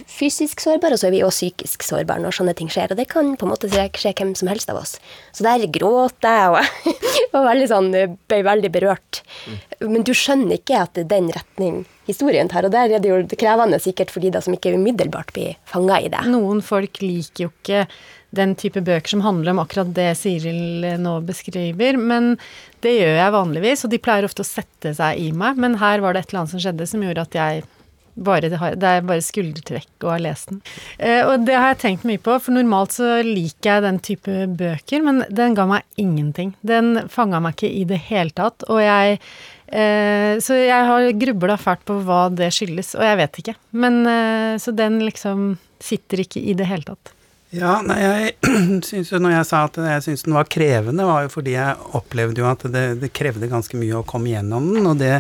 [0.09, 2.95] fysisk sårbare, og så er vi også psykisk sårbare når sånne ting skjer.
[2.95, 4.97] Og det kan på en måte skje hvem som helst av oss.
[5.37, 6.95] Så der gråt jeg, og
[7.35, 7.93] var veldig sånn,
[8.31, 9.23] ble veldig berørt.
[9.85, 12.67] Men du skjønner ikke at det er den retning historien tar.
[12.67, 16.01] Og der er det jo krevende sikkert for de da som ikke umiddelbart blir fanga
[16.01, 16.25] i det.
[16.33, 17.85] Noen folk liker jo ikke
[18.37, 22.35] den type bøker som handler om akkurat det Siril nå beskriver, men
[22.85, 25.57] det gjør jeg vanligvis, og de pleier ofte å sette seg i meg.
[25.61, 27.65] Men her var det et eller annet som skjedde som gjorde at jeg
[28.25, 30.63] bare, det er bare skuldertrekk å ha lest den.
[30.99, 34.39] Eh, og det har jeg tenkt mye på, for normalt så liker jeg den type
[34.61, 36.55] bøker, men den ga meg ingenting.
[36.67, 39.19] Den fanga meg ikke i det hele tatt, og jeg
[39.69, 43.57] eh, Så jeg har grubla fælt på hva det skyldes, og jeg vet ikke.
[43.73, 47.15] Men eh, så den liksom sitter ikke i det hele tatt.
[47.55, 48.35] Ja, nei, jeg
[48.89, 51.79] syns jo når jeg sa at jeg syns den var krevende, var jo fordi jeg
[51.97, 55.15] opplevde jo at det, det krevde ganske mye å komme gjennom den, og det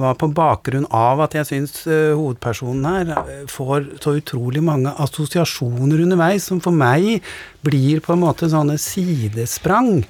[0.00, 4.92] var på bakgrunn av at jeg syns uh, hovedpersonen her uh, får så utrolig mange
[5.04, 7.20] assosiasjoner underveis, som for meg
[7.66, 10.00] blir på en måte sånne sidesprang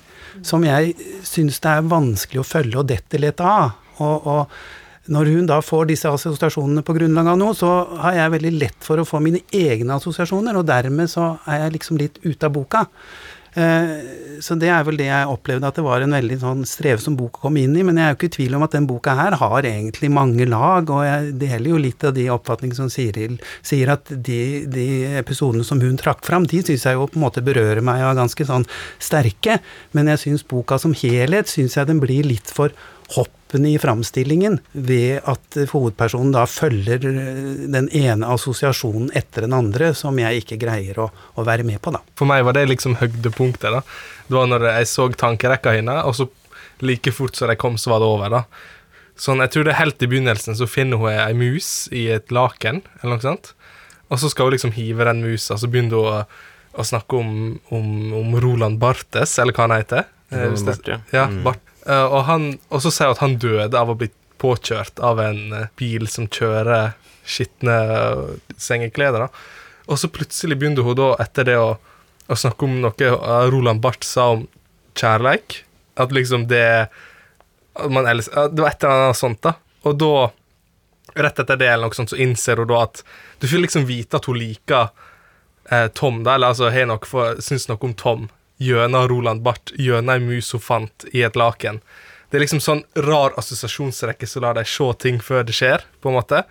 [0.46, 0.94] som jeg
[1.26, 3.74] syns det er vanskelig å følge og dette lett av.
[4.00, 7.70] Og, og når hun da får disse assosiasjonene på grunnlag av noe, så
[8.04, 11.76] har jeg veldig lett for å få mine egne assosiasjoner, og dermed så er jeg
[11.78, 12.84] liksom litt ute av boka.
[13.54, 17.40] Så det er vel det jeg opplevde, at det var en veldig sånn strevsom bok
[17.40, 17.84] å komme inn i.
[17.86, 20.46] Men jeg er jo ikke i tvil om at den boka her har egentlig mange
[20.48, 24.86] lag, og jeg deler jo litt av de oppfatningene som Siril sier, at de, de
[25.20, 28.12] episodene som hun trakk fram, de syns jeg jo på en måte berører meg og
[28.12, 28.68] er ganske sånn
[29.02, 29.58] sterke.
[29.96, 32.72] Men jeg syns boka som helhet, syns jeg den blir litt for
[33.50, 40.18] hoppende i framstillingen ved at hovedpersonen da følger den ene assosiasjonen etter den andre, som
[40.18, 42.00] jeg ikke greier å, å være med på, da.
[42.14, 43.82] For meg var det liksom høydepunktet, da.
[44.28, 46.28] Det var når jeg så tankerekka hennes, og så
[46.80, 48.44] like fort som de kom, så var det over, da.
[49.18, 52.30] Sånn, jeg tror det er helt i begynnelsen så finner hun ei mus i et
[52.30, 53.52] laken, eller noe sånt.
[54.10, 56.22] Og så skal hun liksom hive den musa, så begynner hun å,
[56.78, 57.34] å snakke om,
[57.74, 57.90] om,
[58.22, 60.06] om, Roland Bartes, eller hva han heter.
[60.30, 61.00] Roland Bart, ja.
[61.10, 61.42] ja mm.
[61.44, 61.66] Bart.
[61.90, 65.20] Uh, og, han, og, så sier hun at han døde av å bli påkjørt av
[65.22, 66.92] en uh, bil som kjører
[67.26, 68.26] skitne uh,
[68.60, 69.26] sengeklær.
[69.90, 71.74] Og så plutselig begynner hun da, etter det, å,
[72.30, 73.14] å snakke om noe
[73.50, 74.46] Roland Barth sa om
[74.94, 75.64] kjærleik.
[76.00, 76.88] At liksom det
[77.90, 79.54] man elsker, Det var et eller annet sånt, da.
[79.88, 80.14] Og da,
[81.16, 83.02] rett etter det, eller noe sånt, så innser hun da at
[83.40, 84.90] Du får liksom vite at hun liker
[85.70, 88.28] eh, Tom, da, eller altså har noe for, syns noe om Tom
[88.60, 91.80] gjennom Roland Barth, gjennom ei mus hun fant i et laken.
[92.30, 96.12] Det er liksom sånn rar assosiasjonsrekke som lar deg se ting før det skjer, på
[96.12, 96.44] en måte.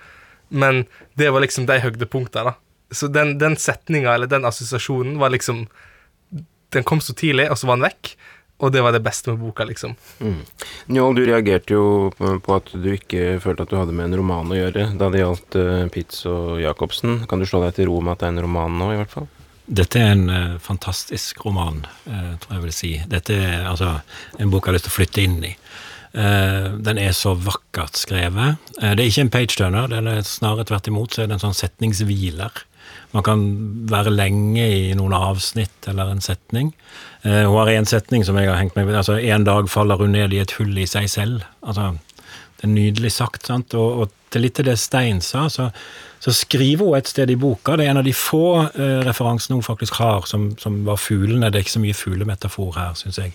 [0.50, 0.84] Men
[1.20, 2.58] det var liksom de høydepunktene, da.
[2.92, 5.68] Så den, den setninga, eller den assosiasjonen, var liksom
[6.70, 8.12] Den kom så tidlig, og så var den vekk.
[8.62, 9.96] Og det var det beste med boka, liksom.
[10.20, 10.44] Mm.
[10.94, 14.52] Njål, du reagerte jo på at du ikke følte at du hadde med en roman
[14.52, 17.24] å gjøre da det gjaldt uh, Pitz og Jacobsen.
[17.30, 19.16] Kan du slå deg til ro med at det er en roman nå, i hvert
[19.16, 19.30] fall?
[19.70, 22.92] Dette er en uh, fantastisk roman, uh, tror jeg vil si.
[23.10, 24.00] Dette er altså
[24.42, 25.54] en bok jeg har lyst til å flytte inn i.
[26.10, 28.58] Uh, den er så vakkert skrevet.
[28.80, 32.66] det er ikke en page-turner, er snarere tvert imot så er det en sånn setningshviler.
[33.14, 33.46] Man kan
[33.90, 36.72] være lenge i noen avsnitt eller en setning.
[37.22, 38.98] Hun har en setning som jeg har hengt meg ved.
[38.98, 41.46] altså En dag faller hun ned i et hull i seg selv.
[41.62, 41.92] altså
[42.60, 43.48] Det er nydelig sagt.
[43.48, 45.70] sant, og, og til litt til det Stein sa, så,
[46.22, 49.58] så, skriver hun et sted i boka Det er en av de få eh, referansene
[49.58, 51.50] hun faktisk har som, som var fuglene.
[51.50, 53.34] Det er ikke så mye fuglemetafor her, syns jeg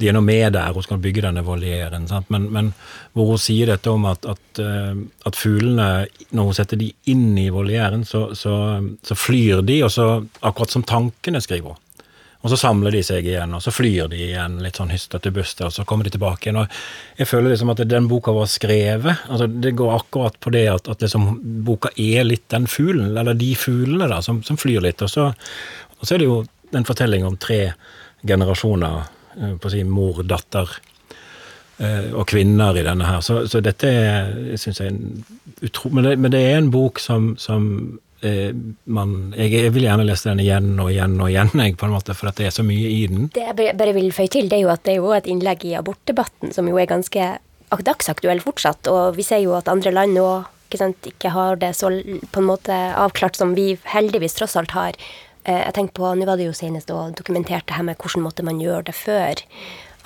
[0.00, 2.06] de er nå med der, hun skal bygge denne volieren.
[2.32, 2.72] Men, men,
[3.12, 5.88] hvor hun sier dette om at, at, eh, at, fuglene,
[6.36, 8.54] når hun setter de inn i volieren, så, så,
[9.04, 10.08] så, flyr de, og så,
[10.40, 11.82] akkurat som tankene, skriver hun.
[12.40, 15.68] Og så samler de seg igjen, og så flyr de igjen, litt sånn hystete buster,
[15.68, 16.62] og så kommer de tilbake igjen.
[16.62, 19.26] og Jeg føler liksom at den boka var skrevet.
[19.28, 21.28] altså Det går akkurat på det at, at liksom
[21.66, 25.04] boka er litt den fuglen, eller de fuglene da, som, som flyr litt.
[25.04, 25.28] Og så,
[25.98, 27.74] og så er det jo en fortelling om tre
[28.24, 30.70] generasjoner Eh, på å si mor, datter
[31.78, 33.22] eh, og kvinner i denne her.
[33.24, 33.90] Så, så dette
[34.58, 35.92] syns jeg er utro...
[35.94, 37.68] Men det, men det, er en bok som, som
[38.26, 38.50] eh,
[38.84, 41.94] man jeg, jeg, vil gjerne lese den igjen og igjen og igjen, jeg, på en
[41.94, 43.28] måte, for at det er så mye i den.
[43.34, 45.66] Det jeg bare vil føye til, det er jo at det er jo et innlegg
[45.68, 47.32] i abortdebatten som jo er ganske
[47.70, 50.28] dagsaktuell fortsatt, og vi ser jo at andre land nå
[50.70, 54.98] ikke, ikke har det så på en måte avklart som vi heldigvis tross alt har.
[55.44, 58.26] Eh, jeg tenker på, Nå var det jo senest og dokumentert det her med hvordan
[58.26, 59.40] måtte man gjøre det før.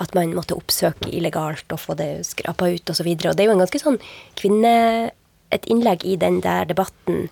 [0.03, 3.07] At man måtte oppsøke illegalt og få det skrapa ut osv.
[3.07, 4.01] Og, så og det er jo en ganske sånn
[4.39, 4.73] kvinne...
[5.53, 7.27] Et innlegg i den der debatten.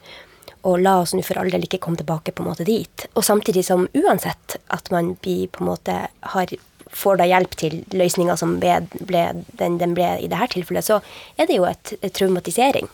[0.63, 3.07] Og la oss nå for all del ikke komme tilbake på en måte dit.
[3.13, 5.97] Og samtidig som uansett at man blir på en måte
[6.33, 6.55] har
[6.93, 9.23] får da hjelp til løsninga som ble, ble,
[9.59, 10.99] den, den, ble i dette tilfellet, så
[11.39, 12.89] er det jo et, et traumatisering.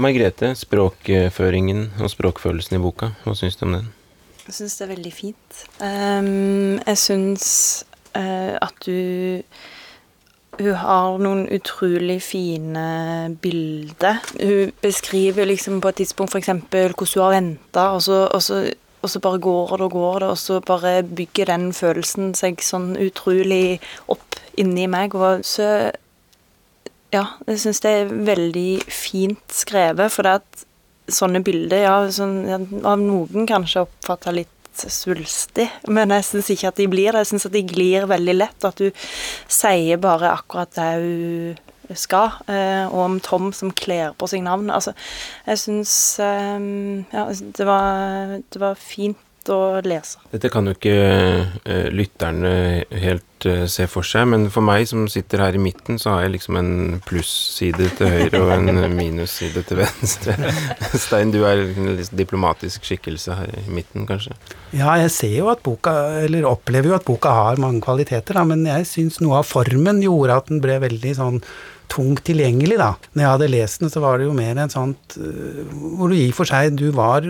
[0.00, 3.90] Margrethe, språkføringen og språkfølelsen i boka, hva syns du om den?
[4.44, 5.60] Jeg syns det er veldig fint.
[5.80, 7.46] Um, jeg syns
[8.12, 9.40] uh, at du
[10.58, 12.84] Hun har noen utrolig fine
[13.42, 14.20] bilder.
[14.38, 16.52] Hun beskriver liksom på et tidspunkt f.eks.
[16.70, 18.70] hvordan hun har venta, og, og,
[19.02, 22.62] og, så bare går det og går det, og så bare bygger den følelsen seg
[22.62, 25.14] sånn utrolig opp inni meg.
[25.14, 25.92] Og så
[27.14, 30.64] Ja, jeg syns det er veldig fint skrevet, for det at
[31.14, 32.40] sånne bilder, ja, sånn,
[32.82, 37.24] av noen kanskje oppfatta litt svulstig, men jeg syns ikke at de blir det.
[37.24, 38.90] Jeg syns at de glir veldig lett, at du
[39.50, 42.38] sier bare akkurat det hun skal.
[42.48, 44.72] Eh, og om Tom som kler på seg navn.
[44.72, 44.94] Altså,
[45.46, 46.58] jeg syns eh,
[47.12, 47.68] ja, det
[48.54, 49.20] det var fint
[49.52, 50.20] å lese.
[50.32, 52.52] Dette kan jo ikke uh, lytterne
[53.02, 56.24] helt uh, se for seg, men for meg som sitter her i midten, så har
[56.24, 56.72] jeg liksom en
[57.06, 60.36] plusside til høyre og en minusside til venstre.
[61.04, 64.36] Stein, du er en diplomatisk skikkelse her i midten, kanskje?
[64.72, 68.46] Ja, jeg ser jo at boka, eller opplever jo at boka har mange kvaliteter, da,
[68.48, 71.40] men jeg syns noe av formen gjorde at den ble veldig sånn
[71.94, 72.90] tungt tilgjengelig, da.
[73.12, 75.60] Når jeg hadde lest den, så var det jo mer en sånt uh,
[75.94, 77.26] Hvor du i og for seg du var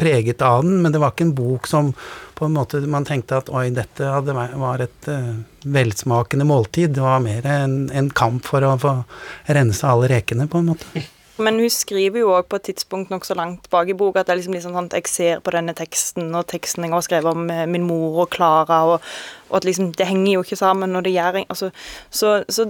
[0.00, 1.92] preget av den, men det var ikke en bok som
[2.38, 5.36] på en måte man tenkte at oi, dette hadde, var et uh,
[5.68, 6.94] velsmakende måltid.
[6.96, 8.98] Det var mer en, en kamp for å få
[9.52, 11.06] rense alle rekene, på en måte.
[11.38, 14.34] Men hun skriver jo òg på et tidspunkt nokså langt bak i boka at det
[14.34, 17.30] er liksom, liksom sånn at jeg ser på denne teksten, og teksten jeg har skrevet
[17.30, 19.12] om eh, min mor og Klara, og,
[19.46, 21.70] og at liksom det henger jo ikke sammen, og det gjør altså,
[22.10, 22.66] Så, så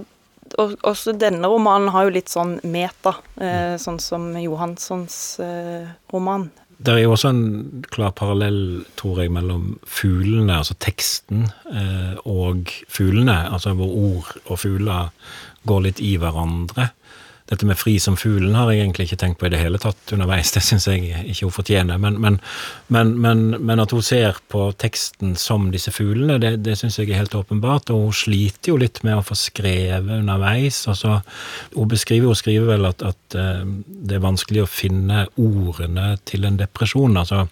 [0.57, 6.49] og, også denne romanen har jo litt sånn meta, eh, sånn som Johanssons eh, roman.
[6.79, 12.71] Det er jo også en klar parallell, tror jeg, mellom fuglene, altså teksten, eh, og
[12.87, 13.35] fuglene.
[13.51, 15.09] Altså hvor ord og fugler
[15.67, 16.93] går litt i hverandre.
[17.49, 20.13] Dette med fri som fuglen har jeg egentlig ikke tenkt på i det hele tatt
[20.13, 20.51] underveis.
[20.53, 21.97] Det syns jeg ikke hun fortjener.
[22.01, 22.37] Men, men,
[22.93, 27.23] men, men, at hun ser på teksten som disse fuglene, det, det syns jeg er
[27.23, 27.89] helt åpenbart.
[27.95, 30.83] Og hun sliter jo litt med å få skrevet underveis.
[30.91, 31.19] Altså,
[31.73, 36.45] hun beskriver hun skriver vel at, at eh, det er vanskelig å finne ordene til
[36.45, 37.17] en depresjon.
[37.17, 37.47] Altså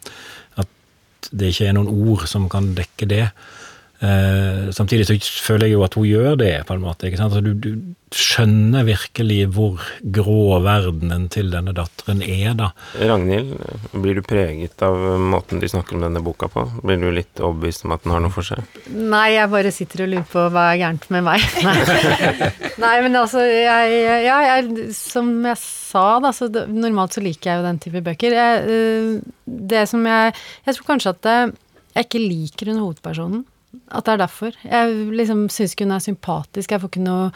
[0.62, 3.26] at det ikke er noen ord som kan dekke det.
[3.98, 7.08] Eh, samtidig så føler jeg jo at hun gjør det, på en måte.
[7.08, 7.34] ikke sant?
[7.34, 9.82] Altså, du, du skjønner virkelig hvor
[10.16, 12.70] grå verdenen til denne datteren er, da.
[13.02, 13.56] Ragnhild,
[13.98, 16.68] blir du preget av måten de snakker om denne boka på?
[16.86, 18.62] Blir du litt overbevist om at den har noe for seg?
[18.94, 21.50] Nei, jeg bare sitter og lurer på hva er gærent med meg.
[21.66, 22.54] Nei,
[22.86, 27.60] Nei men altså, jeg, ja, jeg, som jeg sa, da, så normalt så liker jeg
[27.64, 28.40] jo den type bøker.
[28.40, 29.14] Jeg, øh,
[29.48, 30.34] det som jeg
[30.68, 31.28] Jeg tror kanskje at
[31.98, 33.46] jeg ikke liker hun hovedpersonen.
[33.88, 34.56] At det er derfor.
[34.68, 36.74] Jeg liksom syns ikke hun er sympatisk.
[36.74, 37.28] Jeg får ikke noe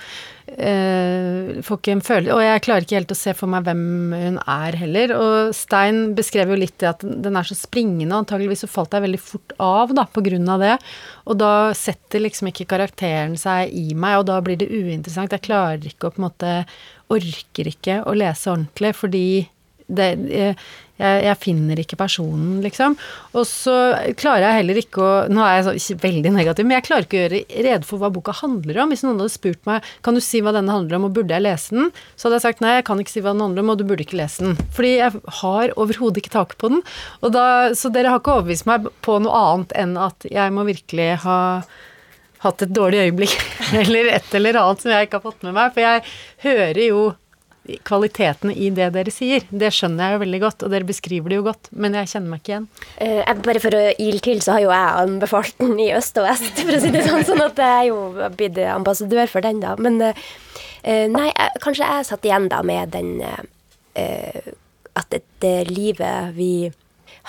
[0.52, 3.86] øh, Får ikke en følelse Og jeg klarer ikke helt å se for meg hvem
[4.12, 5.14] hun er heller.
[5.16, 8.98] Og Stein beskrev jo litt det at den er så springende, og antageligvis så falt
[8.98, 10.76] jeg veldig fort av da, på grunn av det.
[11.32, 15.32] Og da setter liksom ikke karakteren seg i meg, og da blir det uinteressant.
[15.32, 16.56] Jeg klarer ikke å på en måte
[17.12, 19.26] Orker ikke å lese ordentlig, fordi
[19.98, 20.10] det,
[21.02, 22.96] jeg, jeg finner ikke personen, liksom.
[23.34, 23.76] Og så
[24.20, 27.18] klarer jeg heller ikke å Nå er jeg så, veldig negativ, men jeg klarer ikke
[27.18, 28.94] å gjøre rede for hva boka handler om.
[28.94, 31.46] Hvis noen hadde spurt meg kan du si hva denne handler om, og burde jeg
[31.46, 33.72] lese den, så hadde jeg sagt nei, jeg kan ikke si hva den handler om,
[33.74, 34.58] og du burde ikke lese den.
[34.76, 36.84] Fordi jeg har overhodet ikke tak på den.
[37.22, 37.46] Og da,
[37.78, 41.40] så dere har ikke overbevist meg på noe annet enn at jeg må virkelig ha
[42.42, 43.38] hatt et dårlig øyeblikk,
[43.84, 45.74] eller et eller annet som jeg ikke har fått med meg.
[45.74, 46.06] For jeg
[46.46, 47.04] hører jo
[47.88, 49.46] kvalitetene i det dere sier.
[49.50, 52.34] Det skjønner jeg jo veldig godt, og dere beskriver det jo godt, men jeg kjenner
[52.34, 52.68] meg ikke igjen.
[53.06, 56.28] Eh, bare for å ile til, så har jo jeg anbefalt den i øst og
[56.30, 57.26] vest, for å si det sånn.
[57.32, 59.76] Sånn at jeg er jo blitt ambassadør for den, da.
[59.82, 60.26] Men eh,
[60.84, 63.42] eh, nei, jeg, kanskje jeg satt igjen da med den eh,
[64.00, 64.54] eh,
[65.00, 66.72] At det, det livet vi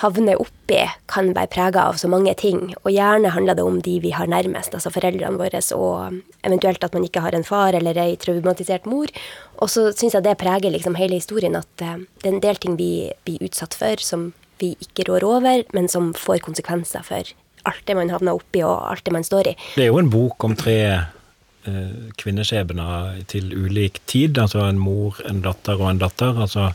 [0.01, 2.73] havner oppi, kan være prega av så mange ting.
[2.83, 6.97] Og gjerne handler det om de vi har nærmest, altså foreldrene våre, og eventuelt at
[6.97, 9.13] man ikke har en far eller ei traumatisert mor.
[9.62, 12.61] Og så syns jeg det preger liksom hele historien, at eh, det er en del
[12.62, 12.92] ting vi
[13.27, 17.33] blir utsatt for som vi ikke rår over, men som får konsekvenser for
[17.68, 19.59] alt det man havner oppi, og alt det man står i.
[19.77, 24.38] Det er jo en bok om tre eh, kvinneskjebner til ulik tid.
[24.42, 26.38] Altså en mor, en datter og en datter.
[26.46, 26.72] Altså,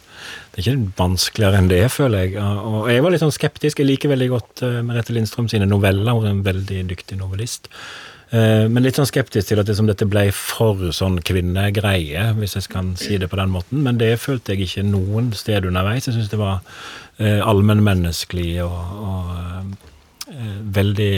[0.53, 2.37] det er ikke vanskeligere enn det, føler jeg.
[2.39, 3.83] Og jeg var litt sånn skeptisk.
[3.83, 6.15] Jeg liker veldig godt eh, Merete Lindstrøm sine noveller.
[6.15, 7.71] Hun er en veldig dyktig novellist.
[8.31, 12.67] Eh, Men litt sånn skeptisk til at liksom dette ble for sånn kvinnegreie, hvis jeg
[12.73, 13.83] kan si det på den måten.
[13.85, 16.09] Men det følte jeg ikke noen sted underveis.
[16.09, 16.59] Jeg syns det var
[17.19, 18.79] eh, allmennmenneskelig og,
[19.11, 21.13] og eh, veldig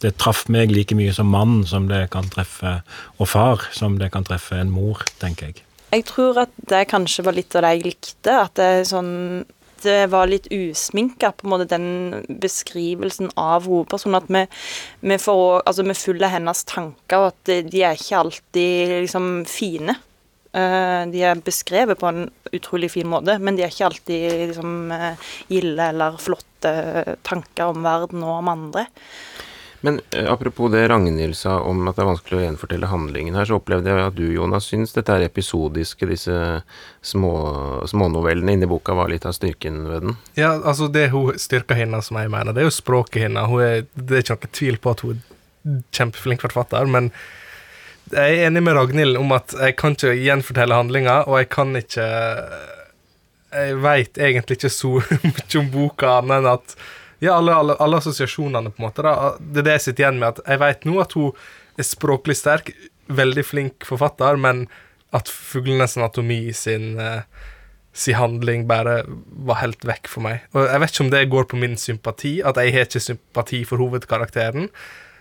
[0.00, 2.78] Det traff meg like mye som mann som det kan treffe,
[3.20, 5.60] og far, som det kan treffe en mor, tenker jeg.
[5.92, 8.32] Jeg tror at det kanskje var litt av det jeg likte.
[8.46, 9.44] At det er sånn
[10.12, 14.20] var litt usminka, på en måte, den beskrivelsen av hovedpersonen.
[14.20, 14.44] At vi,
[15.12, 19.96] vi, får, altså, vi følger hennes tanker, og at de er ikke alltid liksom fine.
[20.50, 22.24] Eh, de er beskrevet på en
[22.56, 26.72] utrolig fin måte, men de er ikke alltid liksom eh, gilde eller flotte
[27.26, 28.88] tanker om verden og om andre.
[29.80, 33.48] Men eh, apropos det Ragnhild sa om at det er vanskelig å gjenfortelle handlingen her,
[33.48, 36.36] så opplevde jeg at du, Jonas, syns dette er episodiske, disse
[37.00, 37.32] små,
[37.88, 40.16] smånovellene inni boka var litt av styrken ved den.
[40.36, 43.86] Ja, altså det hun styrker henne, som jeg mener, det er jo språket hennes.
[43.94, 47.12] Det er ikke noen tvil på at hun er kjempeflink forfatter, men
[48.10, 51.76] jeg er enig med Ragnhild om at jeg kan ikke gjenfortelle handlinga, og jeg kan
[51.78, 52.06] ikke
[53.50, 54.90] Jeg veit egentlig ikke så
[55.26, 56.74] mye om boka annet enn at
[57.20, 59.04] Ja, alle, alle, alle assosiasjonene, på en måte.
[59.04, 59.34] Da.
[59.38, 61.36] Det er det jeg sitter igjen med, at jeg vet nå at hun
[61.80, 62.72] er språklig sterk,
[63.10, 64.66] veldig flink forfatter, men
[65.16, 67.26] at 'Fuglenes anatomi' sin uh,
[67.92, 69.02] si handling bare
[69.48, 70.44] var helt vekk for meg.
[70.54, 73.64] Og Jeg vet ikke om det går på min sympati, at jeg har ikke sympati
[73.66, 74.70] for hovedkarakteren,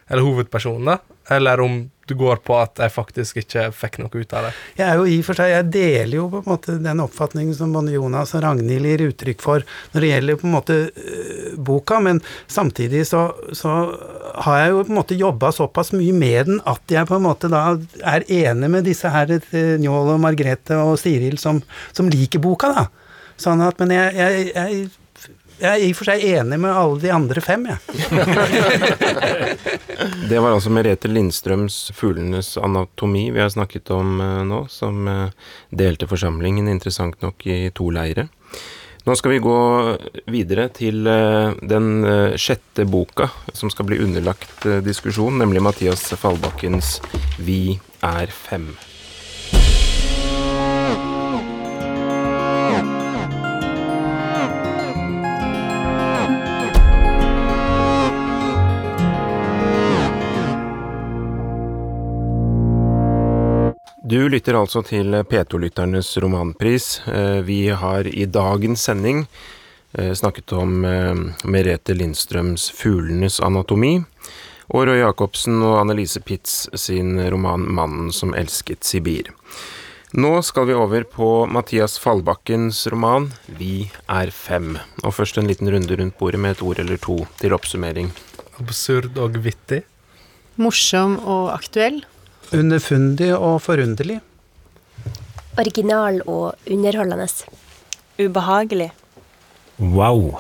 [0.10, 1.80] eller hovedpersonen, da, eller om
[2.10, 4.54] du går på at jeg faktisk ikke fikk noe ut av det.
[4.80, 7.54] Jeg er jo i og for seg, jeg deler jo på en måte den oppfatningen
[7.54, 11.52] som både Jonas og Ragnhild gir uttrykk for når det gjelder på en måte øh,
[11.70, 13.76] boka, men samtidig så, så
[14.48, 17.28] har jeg jo på en måte jobba såpass mye med den at jeg på en
[17.28, 17.64] måte da
[18.02, 21.62] er enig med disse her øh, Njål og Margrethe og Siril som,
[21.94, 22.88] som liker boka, da.
[23.40, 24.90] Sånn at, men jeg, jeg, jeg
[25.60, 27.80] jeg er i og for seg enig med alle de andre fem, jeg.
[30.32, 35.30] det var altså Merete Lindstrøms 'Fuglenes anatomi' vi har snakket om uh, nå, som uh,
[35.70, 38.26] delte forsamlingen interessant nok i to leire.
[39.08, 39.60] Nå skal vi gå
[40.32, 42.06] videre til uh, den
[42.40, 47.02] sjette boka som skal bli underlagt diskusjon, nemlig Mathias Fallbakkens
[47.40, 48.89] 'Vi er fem'.
[64.10, 66.86] Du lytter altså til P2-lytternes romanpris.
[67.06, 69.20] Eh, vi har i dagens sending
[69.94, 74.00] eh, snakket om eh, Merete Lindstrøms 'Fuglenes anatomi'
[74.74, 79.30] og Roy Jacobsen og Annelise Pitz sin roman 'Mannen som elsket Sibir'.
[80.18, 84.80] Nå skal vi over på Mathias Fallbakkens roman 'Vi er fem'.
[85.04, 88.10] Og først en liten runde rundt bordet med et ord eller to til oppsummering.
[88.58, 89.84] Absurd og vittig.
[90.58, 92.08] Morsom og aktuell.
[92.56, 94.20] Underfundig og forunderlig.
[95.60, 97.28] Original og underholdende.
[98.20, 98.92] Ubehagelig.
[99.80, 100.40] Wow.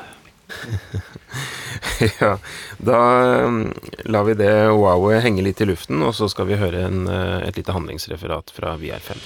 [2.19, 2.37] ja,
[2.77, 2.99] da
[3.45, 3.73] um,
[4.05, 7.39] lar vi det wowet henge litt i luften, og så skal vi høre en, uh,
[7.45, 9.21] et lite handlingsreferat fra VR5.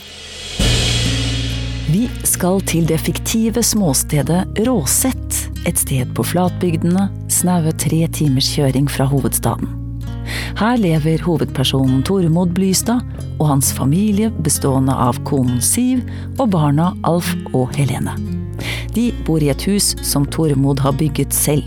[1.94, 8.90] Vi skal til det fiktive småstedet Råsett, et sted på flatbygdene, snaue tre timers kjøring
[8.92, 9.83] fra hovedstaden.
[10.60, 13.04] Her lever hovedpersonen Tormod Blystad
[13.40, 16.04] og hans familie bestående av konen Siv
[16.38, 18.16] og barna Alf og Helene.
[18.94, 21.66] De bor i et hus som Tormod har bygget selv.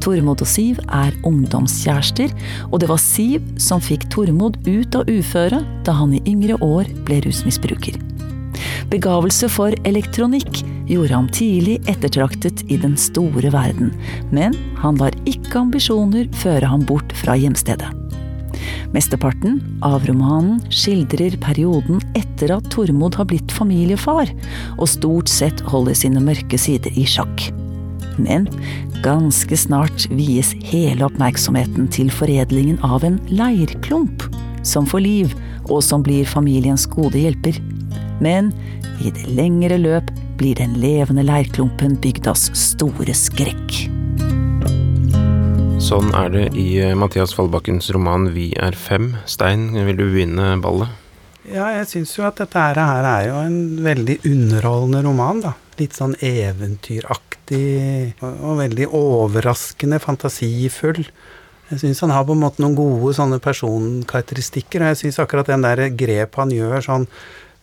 [0.00, 2.32] Tormod og Siv er ungdomskjærester,
[2.70, 6.88] og det var Siv som fikk Tormod ut av uføret da han i yngre år
[7.04, 8.00] ble rusmisbruker.
[8.90, 13.92] Begavelse for elektronikk gjorde ham tidlig ettertraktet i den store verden,
[14.34, 17.90] men han lar ikke ambisjoner føre ham bort fra hjemstedet.
[18.90, 24.32] Mesteparten av romanen skildrer perioden etter at Tormod har blitt familiefar,
[24.78, 27.50] og stort sett holder sine mørke sider i sjakk.
[28.20, 28.48] Men
[29.04, 34.26] ganske snart vies hele oppmerksomheten til foredlingen av en leirklump,
[34.66, 35.36] som får liv,
[35.70, 37.60] og som blir familiens gode hjelper.
[38.20, 38.52] Men
[39.00, 40.10] i det lengre løp
[40.40, 43.76] blir den levende leirklumpen bygdas store skrekk.
[45.80, 49.14] Sånn er det i eh, Mathias Fallbakkens roman 'Vi er fem'.
[49.26, 50.92] Stein, vil du begynne ballet?
[51.48, 55.54] Ja, jeg syns jo at dette her er jo en veldig underholdende roman, da.
[55.80, 61.00] Litt sånn eventyraktig og veldig overraskende fantasifull.
[61.70, 65.48] Jeg syns han har på en måte noen gode sånne personkarakteristikker, og jeg syns akkurat
[65.48, 67.08] den der grep han gjør sånn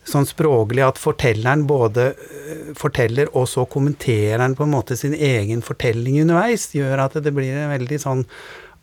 [0.08, 5.14] sånn språklig at fortelleren både eh, forteller og så kommenterer han på en måte sin
[5.14, 8.26] egen fortelling underveis, gjør at det blir en veldig sånn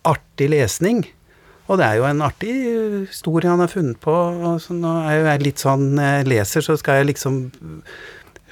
[0.05, 1.03] artig lesning.
[1.65, 2.51] Og det er jo en artig
[3.09, 4.13] historie han har funnet på.
[4.61, 7.39] så nå er jeg litt sånn jeg leser, så skal jeg liksom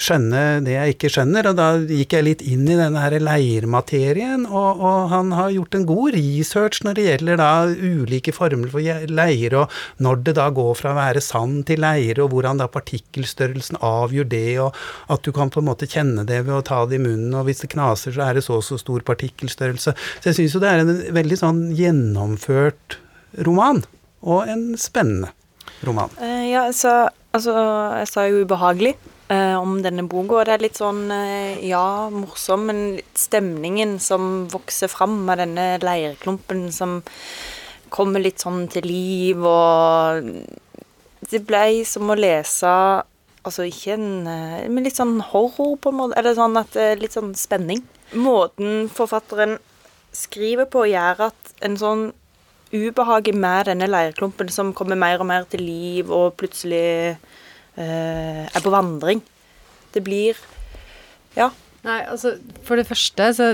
[0.01, 1.47] skjønne det jeg ikke skjønner.
[1.49, 5.77] Og da gikk jeg litt inn i denne her leirmaterien, og, og, han har gjort
[5.77, 10.49] en god research når det gjelder da ulike former for leire, og når det da
[10.55, 15.23] går fra å være sand til leire, og hvordan da partikkelstørrelsen avgjør det, og at
[15.25, 17.63] du kan på en måte kjenne det ved å ta det i munnen, og hvis
[17.65, 19.95] det knaser, så er det så og så stor partikkelstørrelse.
[19.95, 22.99] Så jeg syns jo det er en veldig sånn gjennomført
[23.45, 23.81] roman,
[24.23, 25.33] og en spennende
[25.83, 26.13] roman.
[26.21, 27.55] Uh, ja, så altså,
[27.99, 28.93] jeg sa jo ubehagelig
[29.33, 30.43] uh, om denne boka.
[30.45, 32.83] Det er litt sånn, uh, ja, morsom, men
[33.17, 37.01] stemningen som vokser fram med denne leirklumpen som
[37.93, 40.29] kommer litt sånn til liv, og
[41.33, 42.69] Det ble som å lese
[43.43, 46.17] Altså ikke en uh, Men litt sånn horror, på en måte.
[46.19, 47.83] Eller sånn at Litt sånn spenning.
[48.15, 49.57] Måten forfatteren
[50.13, 52.03] skriver på, gjør at en sånn
[52.73, 57.17] ubehaget med denne leirklumpen som kommer mer og mer til liv, og plutselig
[57.81, 59.23] er på vandring.
[59.93, 60.37] Det blir
[61.37, 61.51] Ja.
[61.83, 63.53] Nei, altså For det første så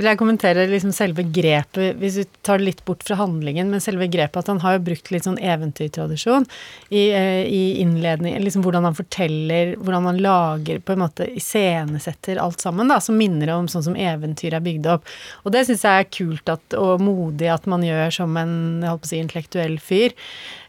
[0.00, 3.82] vil jeg kommentere liksom selve grepet, hvis du tar det litt bort fra handlingen, men
[3.84, 6.46] selve grepet at han har jo brukt litt sånn eventyrtradisjon
[6.88, 12.40] i, eh, i innledning, liksom hvordan han forteller, hvordan han lager, på en måte iscenesetter
[12.40, 15.12] alt sammen, da, som minner om sånn som eventyr er bygd opp.
[15.44, 18.56] Og det syns jeg er kult at, og modig at man gjør som en
[18.86, 20.16] jeg å si, intellektuell fyr.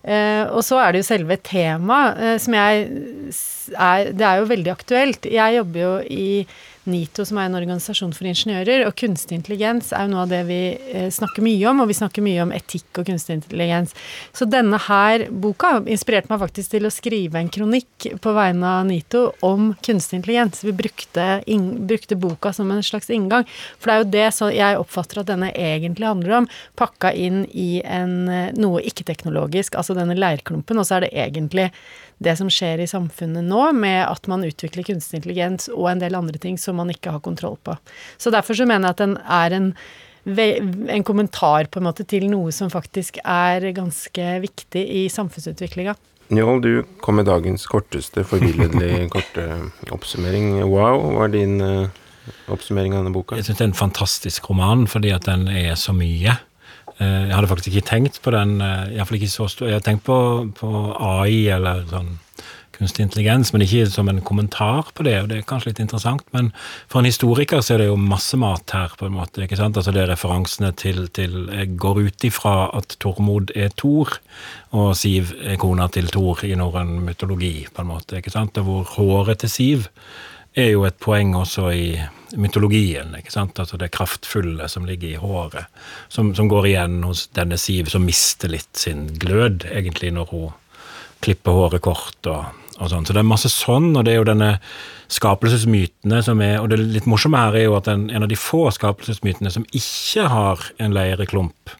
[0.02, 2.88] Uh, og så er det jo selve temaet, uh, som jeg
[3.78, 5.26] er Det er jo veldig aktuelt.
[5.30, 6.30] Jeg jobber jo i
[6.84, 10.40] NITO, som er en organisasjon for ingeniører, og kunstig intelligens er jo noe av det
[10.48, 13.94] vi eh, snakker mye om, og vi snakker mye om etikk og kunstig intelligens.
[14.34, 18.88] Så denne her boka inspirerte meg faktisk til å skrive en kronikk på vegne av
[18.90, 20.64] NITO om kunstig intelligens.
[20.66, 23.46] Vi brukte, in, brukte boka som en slags inngang,
[23.78, 26.50] for det er jo det jeg oppfatter at denne egentlig handler om,
[26.82, 31.70] pakka inn i en, eh, noe ikke-teknologisk, altså denne leirklumpen, og så er det egentlig
[32.22, 36.18] det som skjer i samfunnet nå, med at man utvikler kunstig intelligens og en del
[36.18, 37.76] andre ting som man ikke har kontroll på.
[38.22, 39.72] Så derfor så mener jeg at den er en,
[40.96, 45.98] en kommentar på en måte til noe som faktisk er ganske viktig i samfunnsutviklinga.
[46.32, 49.48] Njål, du kom med dagens korteste, forbilledlig korte
[49.92, 50.62] oppsummering.
[50.64, 51.90] Wow, hva er din uh,
[52.54, 53.36] oppsummering av denne boka?
[53.36, 56.38] Jeg syns det er en fantastisk roman, fordi at den er så mye.
[57.02, 59.86] Eh, jeg hadde faktisk ikke tenkt på den, eh, iallfall ikke så stor Jeg har
[59.86, 60.18] tenkt på,
[60.54, 62.20] på, AI eller sånn
[62.72, 66.24] kunstig intelligens, men ikke som en kommentar på det, og det er kanskje litt interessant.
[66.34, 66.52] Men
[66.90, 69.44] for en historiker så er det jo masse mat her, på en måte.
[69.44, 69.78] ikke sant?
[69.78, 74.18] Altså det er referansene til, til Jeg går ut ifra at Tormod er Thor,
[74.74, 78.18] og Siv er kona til Thor i norrøn mytologi, på en måte.
[78.18, 78.58] ikke sant?
[78.58, 79.88] Og hvor håret til Siv
[80.56, 82.02] er jo et poeng også i
[82.38, 83.16] mytologien.
[83.18, 83.60] ikke sant?
[83.60, 85.68] Altså det kraftfulle som ligger i håret,
[86.10, 90.50] som, som, går igjen hos denne Siv, som mister litt sin glød, egentlig, når hun
[91.22, 93.06] klipper håret kort og, og sånn.
[93.06, 94.56] Så det er masse sånn, og det er jo denne
[95.12, 98.40] skapelsesmytene som er Og det litt morsomme her er jo at en, en av de
[98.40, 101.76] få skapelsesmytene som ikke har en leireklump,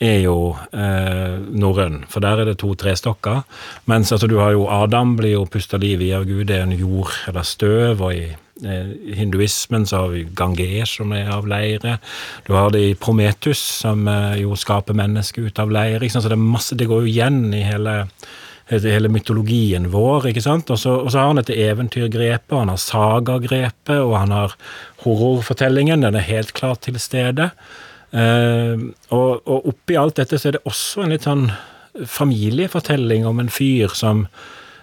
[0.00, 3.42] er jo eh, norrøn, for der er det to trestokker.
[3.90, 6.64] Mens altså, du har jo Adam blir jo pusta liv i av Gud, det er
[6.64, 8.00] en jord eller støv.
[8.00, 11.98] og i eh, hinduismen så har vi Ganges, som er av leire.
[12.46, 16.08] Du har det i Prometus, som eh, jo skaper mennesket ut av leire.
[16.08, 18.06] Så det, masse, det går jo igjen i hele,
[18.72, 20.30] hele mytologien vår.
[20.32, 20.72] ikke sant?
[20.72, 24.56] Og så, og så har han dette eventyrgrepet, han har sagagrepet, og han har
[25.04, 26.08] horrorfortellingen.
[26.08, 27.52] Den er helt klart til stede.
[28.10, 31.44] Uh, og, og oppi alt dette så er det også en litt sånn
[32.06, 34.24] familiefortelling om en fyr som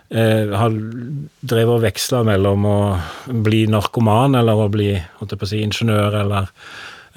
[0.09, 0.75] eh, har
[1.39, 2.77] drevet og veksla mellom å
[3.45, 6.49] bli narkoman eller å bli å si, ingeniør eller,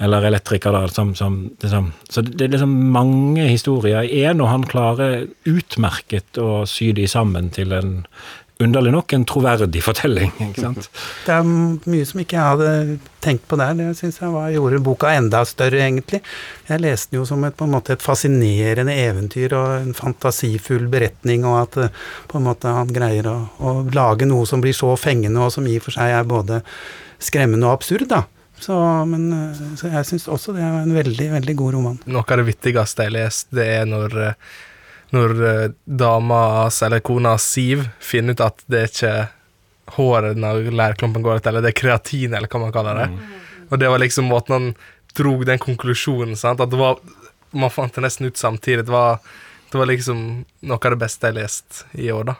[0.01, 0.75] eller elektriker.
[0.75, 5.27] Da, som, som, liksom, så det er liksom mange historier i én, og han klarer
[5.49, 7.97] utmerket å sy de sammen til en
[8.63, 10.31] underlig nok en troverdig fortelling.
[10.47, 10.89] ikke sant?
[11.25, 13.75] Det er mye som ikke jeg hadde tenkt på der.
[13.77, 16.21] Det syns jeg var, gjorde boka enda større, egentlig.
[16.69, 20.87] Jeg leste den jo som et, på en måte et fascinerende eventyr og en fantasifull
[20.91, 24.75] beretning, og at eh, på en måte han greier å, å lage noe som blir
[24.77, 26.61] så fengende, og som i og for seg er både
[27.21, 28.25] skremmende og absurd, da.
[28.61, 28.75] Så,
[29.09, 32.03] men, eh, så jeg syns også det er en veldig, veldig god roman.
[32.09, 34.35] Noe av det vittigste jeg har lest, det er når uh
[35.11, 39.15] når uh, dama eller kona Siv finner ut at det er ikke
[39.97, 43.07] håret når lærklumpen går ut, eller det er kreatin, eller hva man kaller det.
[43.11, 43.39] Mm.
[43.71, 44.69] Og det var liksom måten han
[45.17, 46.61] dro den konklusjonen, sant?
[46.63, 46.99] at det var
[47.51, 48.85] Man fant det nesten ut samtidig.
[48.87, 49.17] Det var,
[49.71, 50.19] det var liksom
[50.63, 52.35] noe av det beste jeg har lest i år, da.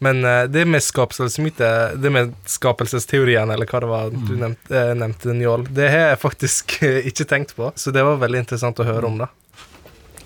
[0.00, 1.68] Men uh, det med skapelsesmyte,
[2.00, 4.38] det med skapelsesteorien, eller hva det var du mm.
[4.40, 6.78] nevnte, uh, nevnte Njål, det har jeg faktisk
[7.10, 9.28] ikke tenkt på, så det var veldig interessant å høre om, da.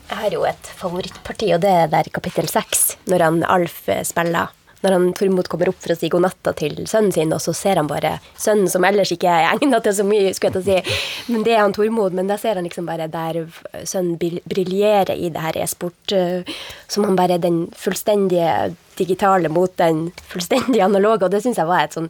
[0.08, 4.00] Jeg har jo et favorittparti, og det er der kapittel seks, når han Alf eh,
[4.08, 4.54] spiller.
[4.78, 7.52] Når han Tormod kommer opp for å si god natta til sønnen sin, og så
[7.56, 10.94] ser han bare sønnen som ellers ikke er egnet til så mye, skulle jeg si,
[11.34, 12.16] men det er han Tormod.
[12.16, 13.42] Men der ser han liksom bare der
[13.82, 14.16] sønnen
[14.48, 16.56] briljerer i det her e-sport, eh,
[16.88, 21.68] som han bare er den fullstendige digitale mot den fullstendige analoge, og det syns jeg
[21.68, 22.08] var et sånn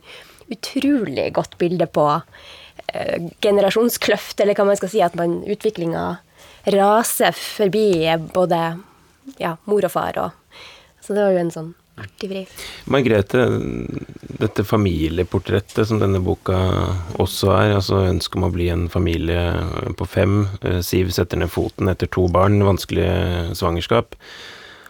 [0.48, 6.06] utrolig godt bilde på uh, generasjonskløft, eller hva man skal si, at man utviklinga
[6.74, 7.90] rase forbi
[8.34, 8.62] både
[9.40, 10.18] ja, mor og far.
[10.22, 10.64] Og,
[11.04, 12.42] så det var jo en sånn artig vri.
[12.90, 13.44] Margrethe,
[14.38, 16.58] dette familieportrettet som denne boka
[17.18, 19.42] også er, altså ønsket om å bli en familie
[19.98, 20.40] på fem.
[20.62, 23.08] Eh, Siv setter ned foten etter to barn, vanskelig
[23.58, 24.16] svangerskap.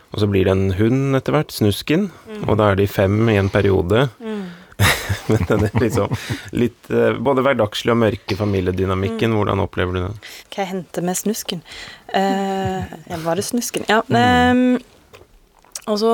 [0.09, 2.45] Og så blir det en hund etter hvert, Snusken, mm.
[2.47, 4.07] og da er de fem i en periode.
[4.23, 4.38] Mm.
[5.31, 6.15] Men den er liksom
[6.57, 9.33] litt uh, både hverdagslig og mørke familiedynamikken.
[9.33, 9.37] Mm.
[9.41, 10.17] Hvordan opplever du den?
[10.53, 11.65] Hva jeg henter med snusken?
[12.15, 13.89] Uh, ja, var det snusken?
[13.91, 14.03] Ja.
[14.09, 14.79] Mm.
[14.79, 15.15] Um,
[15.89, 16.13] og så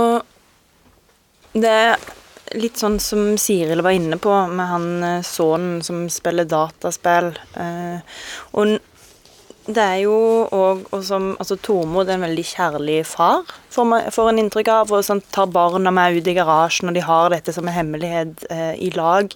[1.54, 1.78] Det
[2.54, 7.32] litt sånn som Siril var inne på, med han eh, sønnen som spiller dataspill.
[7.56, 8.02] Uh,
[8.54, 8.76] og
[9.66, 10.14] det er jo
[10.52, 14.92] òg Altså, Tormod er en veldig kjærlig far, får, man, får en inntrykk av.
[14.92, 18.44] Og sånn, tar barna med ut i garasjen, og de har dette som en hemmelighet
[18.52, 19.32] eh, i lag.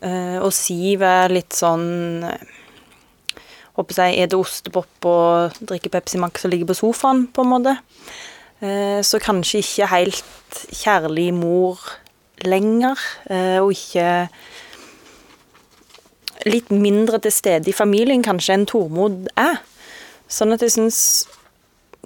[0.00, 2.24] Eh, og Siv er litt sånn
[3.76, 7.50] Håper jeg er det ostepop og drikker Pepsi Max og ligger på sofaen, på en
[7.50, 7.74] måte.
[8.64, 11.82] Eh, så kanskje ikke helt kjærlig mor
[12.40, 12.96] lenger,
[13.28, 14.30] eh, og ikke
[16.46, 19.60] litt mindre til stede i familien kanskje enn Tormod er.
[20.30, 21.00] Sånn at jeg syns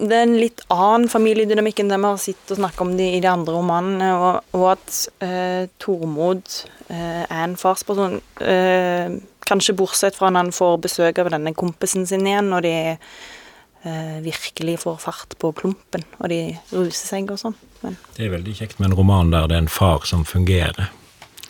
[0.01, 3.07] det er en litt annen familiedynamikk enn det vi har sett og snakket om de,
[3.17, 6.41] i de andre romanene, og, og at eh, Tormod
[6.89, 8.17] eh, er en farsperson.
[8.41, 9.13] Eh,
[9.45, 14.17] kanskje bortsett fra når han får besøk av denne kompisen sin igjen, og de eh,
[14.25, 17.59] virkelig får fart på klumpen, og de ruser seg og sånn.
[17.81, 20.89] Det er veldig kjekt med en roman der det er en far som fungerer.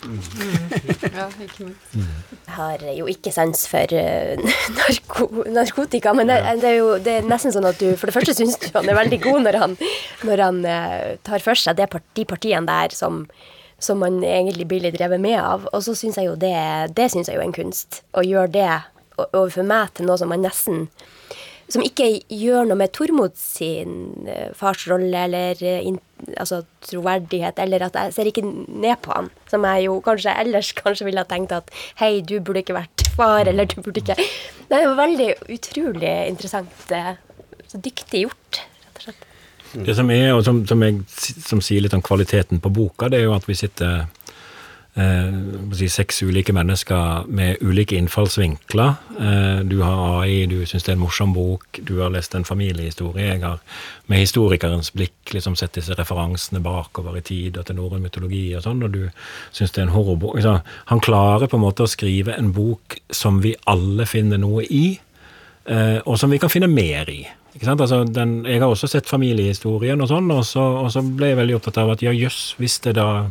[0.02, 0.18] Mm.
[1.14, 1.94] ja, ikke minst.
[1.94, 7.16] Jeg har jo ikke sans for uh, narko narkotika, men det, det, er jo det
[7.20, 9.58] er nesten sånn at du For det første syns du han er veldig god når
[9.62, 9.76] han,
[10.26, 13.24] når han uh, tar for seg part, de partiene der som,
[13.78, 15.68] som man egentlig blir litt revet med av.
[15.72, 16.56] Og så syns jeg jo det
[16.96, 18.02] Det synes jeg jo er en kunst.
[18.18, 18.70] Å gjøre det
[19.30, 20.88] overfor meg til noe som man nesten
[21.72, 25.62] som ikke gjør noe med Tormod sin fars farsrolle eller
[26.36, 30.72] altså, troverdighet, eller at jeg ser ikke ned på han, som jeg jo kanskje ellers
[30.78, 34.16] kanskje ville ha tenkt at hei, du burde ikke vært far, eller du burde ikke
[34.16, 36.72] Det er jo veldig utrolig interessant.
[36.88, 37.12] Uh,
[37.68, 39.28] så dyktig gjort, rett og slett.
[39.72, 41.00] Det som er, og som, som, jeg,
[41.40, 44.04] som sier litt om kvaliteten på boka, det er jo at vi sitter
[44.94, 48.94] eh, seks ulike mennesker med ulike innfallsvinkler.
[49.20, 52.44] Eh, du har AI, du syns det er en morsom bok, du har lest en
[52.44, 53.32] familiehistorie.
[53.34, 53.60] Jeg har
[54.06, 58.66] med historikerens blikk liksom sett disse referansene bakover i tid og til norrøn mytologi og
[58.66, 59.04] sånn, og du
[59.50, 60.36] syns det er en horrorbok.
[60.36, 60.58] Altså,
[60.90, 64.98] han klarer på en måte å skrive en bok som vi alle finner noe i,
[65.66, 67.22] eh, og som vi kan finne mer i.
[67.52, 71.36] Altså, den, jeg har også sett familiehistorien og sånn, og så, og så ble jeg
[71.36, 73.26] veldig opptatt av at ja, jøss, hvis det da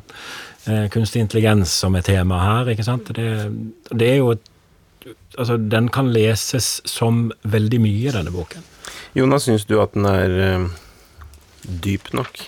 [0.67, 2.71] eh, kunstig intelligens som er tema her.
[2.73, 3.11] ikke sant?
[3.15, 3.27] Det,
[3.91, 4.47] det, er jo et
[5.39, 8.61] Altså, den kan leses som veldig mye, denne boken.
[9.17, 10.65] Jonas, syns du at den er eh,
[11.81, 12.43] dyp nok?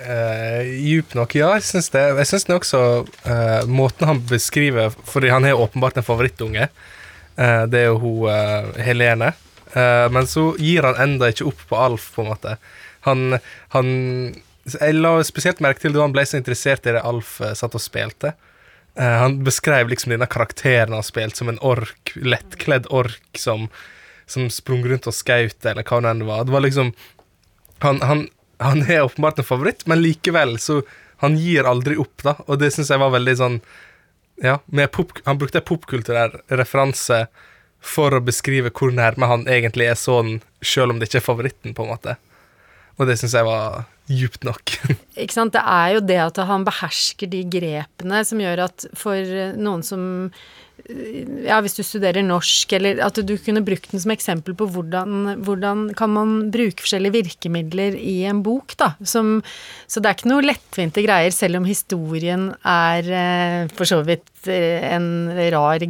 [0.00, 1.50] Uh, djup nok, ja.
[1.58, 2.02] Jeg syns det.
[2.20, 6.70] Jeg syns den også uh, Måten han beskriver Fordi han er åpenbart en favorittunge.
[7.36, 9.34] Uh, det er jo hun Helene.
[10.10, 12.56] men så gir han enda ikke opp på Alf, på en måte.
[13.06, 13.36] Han,
[13.70, 13.90] han
[14.68, 17.76] jeg la spesielt merke til da han ble så interessert i det Alf uh, satt
[17.76, 18.34] og spilte.
[18.98, 23.68] Uh, han beskrev liksom denne karakteren han spilte, som en ork, lettkledd ork som,
[24.30, 26.44] som sprang rundt og skjøt, eller hva det enn var.
[26.46, 26.92] Det var liksom
[27.80, 28.26] han, han,
[28.60, 30.82] han, er åpenbart en favoritt, men likevel så
[31.20, 33.56] Han gir aldri opp, da, og det syns jeg var veldig sånn
[34.40, 34.54] Ja,
[34.88, 37.26] pop, han brukte popkulturell referanse
[37.80, 41.74] for å beskrive hvor nærme han egentlig er sånn, sjøl om det ikke er favoritten,
[41.76, 42.16] på en måte.
[43.00, 44.74] Og det syns jeg var djupt nok.
[45.22, 45.54] Ikke sant.
[45.56, 50.02] Det er jo det at han behersker de grepene som gjør at for noen som
[51.44, 55.42] ja, hvis du studerer norsk, eller at du kunne brukt den som eksempel på hvordan,
[55.46, 58.92] hvordan kan man bruke forskjellige virkemidler i en bok, da.
[59.04, 59.38] Som,
[59.90, 64.28] så det er ikke noe lettvinte greier, selv om historien er eh, for så vidt
[64.50, 65.84] eh, en rar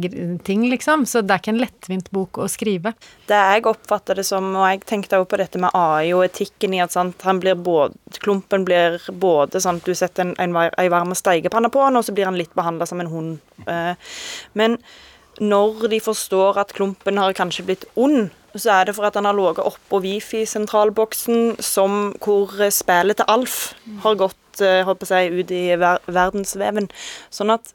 [0.45, 1.05] ting, liksom.
[1.09, 2.93] Så det er ikke en lettvint bok å skrive.
[3.29, 6.75] Det jeg oppfatter det som, og jeg tenkte også på dette med AI og etikken
[6.77, 11.71] i at sant, blir både, klumpen blir både sånn du setter en, en varm steigepanne
[11.71, 13.39] på han, og så blir han litt behandla som en hund.
[13.67, 13.95] Eh,
[14.57, 14.77] men
[15.41, 19.25] når de forstår at klumpen har kanskje blitt ond, så er det for at han
[19.25, 21.55] har ligget oppå Wifi-sentralboksen
[22.19, 26.89] hvor spillet til Alf har gått håper å si, ut i ver verdensveven.
[27.33, 27.71] Sånn at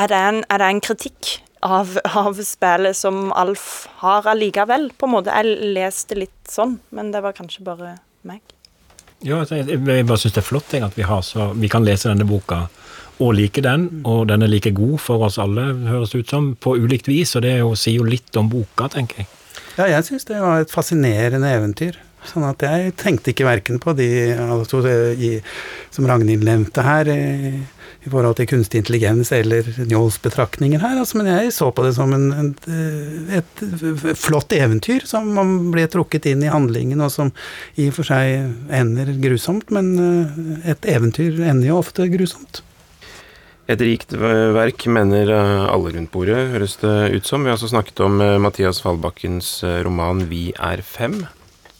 [0.00, 1.30] er det en, er det en kritikk
[1.66, 5.34] av, av, spillet som Alf har allikevel, på en måte?
[5.34, 7.96] Jeg leste litt sånn, men det var kanskje bare
[8.28, 8.42] meg.
[9.20, 12.08] Ja, altså, jeg, jeg bare syns det er flott at vi, så, vi kan lese
[12.08, 12.66] denne boka
[13.20, 16.52] og like den, og den er like god for oss alle, høres det ut som,
[16.56, 17.34] på ulikt vis.
[17.36, 19.32] Og det jo, sier jo litt om boka, tenker jeg.
[19.76, 22.00] Ja, jeg syns det var et fascinerende eventyr.
[22.28, 24.82] Sånn at jeg tenkte ikke verken på de altså,
[25.16, 25.38] i,
[25.92, 27.62] som Ragnhild nevnte her, i,
[28.04, 31.94] i, forhold til kunstig intelligens eller Njåls betraktninger her, altså, men jeg så på det
[31.96, 32.50] som en, en,
[33.40, 37.32] et, et flott eventyr som man ble trukket inn i handlingen, og som
[37.80, 42.60] i og for seg ender grusomt, men eh, et eventyr ender jo ofte grusomt.
[43.70, 47.44] Et rikt verk, mener eh, alle rundt bordet, høres det ut som.
[47.44, 51.22] Vi har også snakket om eh, Mathias Fallbakkens eh, roman 'Vi er fem'.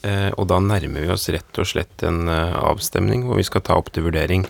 [0.01, 3.91] Og da nærmer vi oss rett og slett en avstemning hvor vi skal ta opp
[3.93, 4.47] til vurdering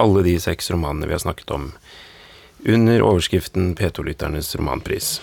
[0.00, 1.66] alle de seks romanene vi har snakket om
[2.64, 5.18] under overskriften P2-lytternes romanpris.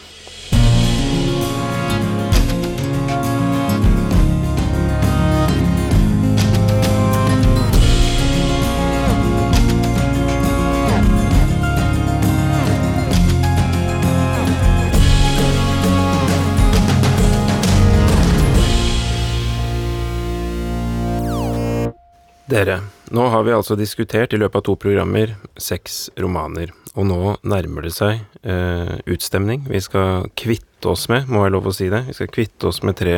[22.52, 22.82] Dere,
[23.16, 27.86] nå har vi altså diskutert i løpet av to programmer seks romaner, og nå nærmer
[27.88, 29.64] det seg eh, utstemning.
[29.72, 32.82] Vi skal kvitte oss med, må jeg lov å si det, vi skal kvitte oss
[32.84, 33.16] med tre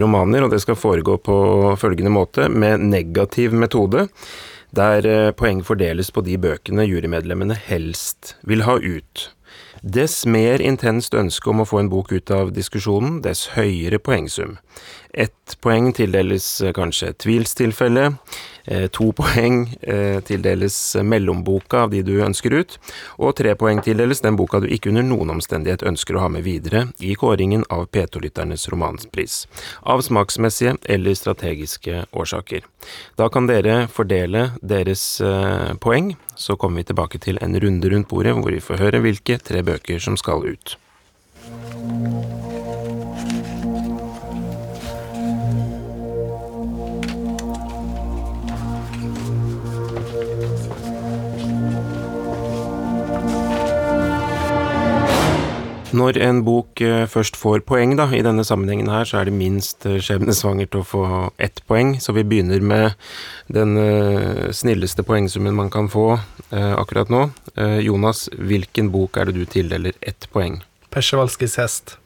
[0.00, 1.36] romaner, og det skal foregå på
[1.76, 4.06] følgende måte, med negativ metode,
[4.72, 9.30] der eh, poeng fordeles på de bøkene jurymedlemmene helst vil ha ut.
[9.84, 14.56] Dess mer intenst ønske om å få en bok ut av diskusjonen, dess høyere poengsum.
[15.16, 18.10] Ett poeng tildeles eh, kanskje tvilstilfelle,
[18.64, 22.74] eh, to poeng eh, tildeles mellomboka av de du ønsker ut,
[23.16, 26.44] og tre poeng tildeles den boka du ikke under noen omstendighet ønsker å ha med
[26.44, 29.38] videre i kåringen av P2-lytternes romanpris,
[29.88, 32.68] av smaksmessige eller strategiske årsaker.
[33.16, 35.06] Da kan dere fordele deres
[35.80, 39.40] poeng så kommer vi tilbake til en runde rundt bordet hvor vi får høre hvilke
[39.40, 40.76] tre bøker som skal ut.
[55.96, 59.36] Når en bok eh, først får poeng, da, i denne sammenhengen her, så er det
[59.36, 61.04] minst eh, skjebnesvangert å få
[61.42, 61.94] ett poeng.
[62.02, 62.96] Så vi begynner med
[63.52, 66.16] den uh, snilleste poengsummen man kan få
[66.56, 67.20] akkurat nå.
[67.82, 70.60] Jonas, hvilken bok er det du tildeler ett poeng?
[70.94, 71.96] Persevalskis hest.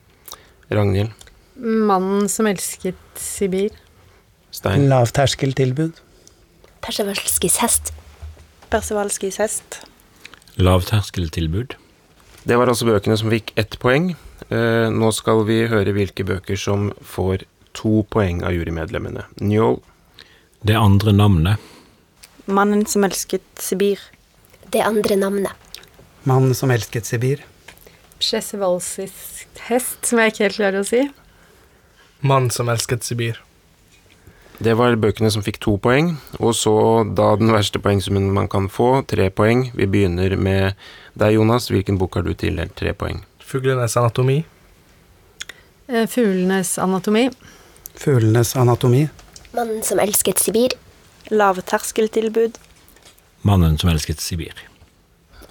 [0.73, 1.13] Ragnhild?
[1.61, 3.77] 'Mannen som elsket Sibir'.
[4.51, 4.89] Stein?
[4.89, 6.01] Lavterskeltilbud.
[6.81, 7.93] Persevalskis hest.
[8.73, 9.83] Persevalskis hest.
[10.57, 11.77] Lavterskeltilbud.
[12.45, 14.15] Det var altså bøkene som fikk ett poeng.
[14.49, 17.45] Eh, nå skal vi høre hvilke bøker som får
[17.77, 19.27] to poeng av jurymedlemmene.
[19.41, 19.81] Njål.
[20.67, 21.69] Det andre navnet.
[22.51, 24.01] Mannen som elsket Sibir.
[24.73, 25.85] Det andre navnet.
[26.29, 27.45] Mannen som elsket Sibir.
[28.21, 31.05] Przesvalsis hest, som jeg ikke helt klarer å si.
[32.21, 33.41] Mann som elsket Sibir.
[34.61, 36.75] Det var bøkene som fikk to poeng, og så
[37.17, 39.71] da den verste poengsummen man kan få, tre poeng.
[39.73, 40.77] Vi begynner med
[41.15, 41.71] deg, Jonas.
[41.71, 43.23] Hvilken bok har du tildelt tre poeng?
[43.43, 44.45] Fuglenes anatomi.
[45.89, 47.31] Eh, Fuglenes anatomi.
[47.95, 49.09] Fuglenes anatomi.
[49.53, 50.77] Mannen som elsket Sibir.
[51.31, 52.59] Lavterskeltilbud.
[53.43, 54.55] Mannen som elsket Sibir.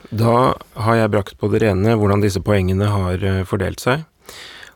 [0.10, 4.08] Da har jeg brakt på det rene hvordan disse poengene har eh, fordelt seg.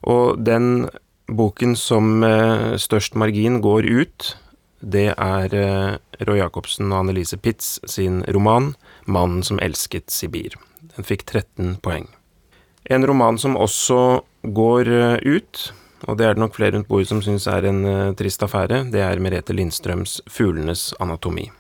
[0.03, 0.89] Og den
[1.31, 4.33] boken som med størst margin går ut,
[4.83, 5.95] det er eh,
[6.27, 8.75] Roy Jacobsen og Annelise Pitz sin roman
[9.07, 10.59] 'Mannen som elsket Sibir'.
[10.97, 12.07] Den fikk 13 poeng.
[12.85, 15.63] En roman som også går eh, ut,
[16.07, 17.83] og det er det nok flere rundt bordet som syns er en
[18.19, 21.51] trist affære, det er Merete Lindstrøms 'Fuglenes anatomi'.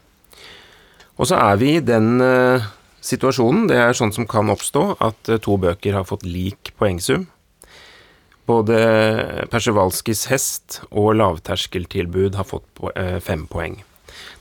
[1.15, 2.19] Og så er vi i den
[2.99, 7.27] situasjonen, det er sånn som kan oppstå, at to bøker har fått lik poengsum.
[8.49, 12.83] Både Persevalskis hest og lavterskeltilbud har fått
[13.23, 13.77] fem poeng.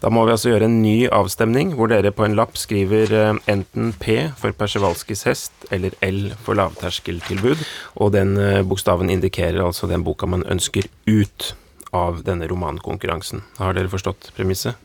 [0.03, 3.13] Da må vi altså gjøre en ny avstemning, hvor dere på en lapp skriver
[3.51, 7.63] enten P for Persevalskis hest eller L for lavterskeltilbud,
[8.03, 8.37] og den
[8.69, 11.53] bokstaven indikerer altså den boka man ønsker ut
[11.93, 13.45] av denne romankonkurransen.
[13.61, 14.79] Har dere forstått premisset?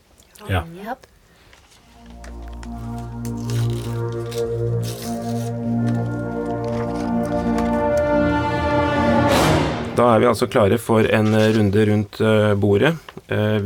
[0.48, 0.62] Ja.
[9.98, 12.20] Da er vi altså klare for en runde rundt
[12.62, 12.92] bordet.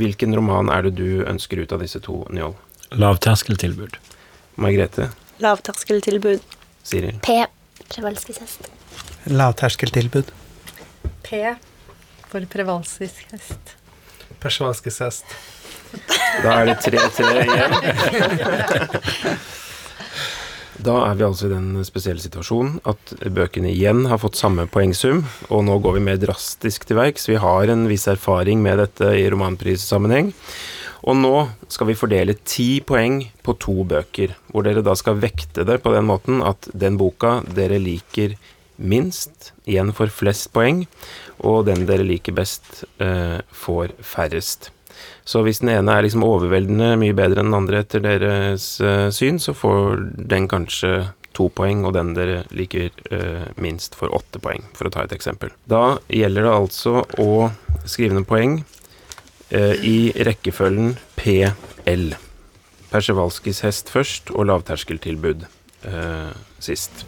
[0.01, 2.55] Hvilken roman er det du ønsker ut av disse to, Njål?
[2.97, 3.99] Lavterskeltilbud.
[4.61, 5.11] Margrethe?
[5.45, 6.41] Lavterskeltilbud.
[6.89, 7.19] Siril?
[7.25, 7.37] P.
[7.93, 8.71] Prevalskisk hest.
[9.29, 10.33] Lavterskeltilbud.
[11.23, 11.43] P
[12.33, 13.77] for prevalskisk hest.
[14.41, 15.37] Persvalskisk hest.
[16.43, 17.73] Da er det 3-3 igjen.
[20.81, 25.21] Da er vi altså i den spesielle situasjonen at bøkene igjen har fått samme poengsum,
[25.53, 27.29] og nå går vi mer drastisk til verks.
[27.29, 30.33] Vi har en viss erfaring med dette i romanprissammenheng.
[31.03, 31.35] Og nå
[31.73, 35.93] skal vi fordele ti poeng på to bøker, hvor dere da skal vekte det på
[35.95, 38.37] den måten at den boka dere liker
[38.83, 40.85] minst, igjen får flest poeng,
[41.43, 44.71] og den dere liker best, eh, får færrest.
[45.25, 49.09] Så hvis den ene er liksom overveldende mye bedre enn den andre etter deres uh,
[49.15, 54.43] syn, så får den kanskje to poeng, og den dere liker uh, minst, får åtte
[54.43, 55.55] poeng, for å ta et eksempel.
[55.71, 57.31] Da gjelder det altså å
[57.87, 58.59] skrive ned poeng
[59.55, 62.13] uh, i rekkefølgen PL.
[62.93, 65.47] Persevalskis hest først og lavterskeltilbud
[66.63, 67.07] sist.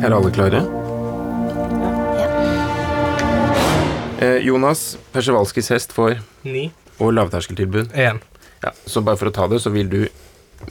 [0.00, 0.79] Er alle klare?
[4.44, 6.70] Jonas, Persevalskis hest får Ni.
[7.00, 7.92] og lavterskeltilbud.
[7.96, 8.20] Én.
[8.62, 10.02] Ja, så bare for å ta det, så vil du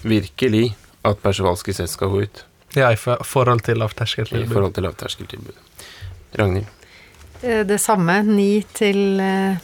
[0.05, 0.75] virkelig
[1.05, 2.43] at Persevalskis hest skal gå ut
[2.77, 4.51] Ja, i forhold til i lavterskeltilbud.
[4.53, 5.55] forhold til lavterskeltilbud.
[6.37, 6.67] Ragnhild.
[7.41, 9.57] Eh, Det samme, ni til eh,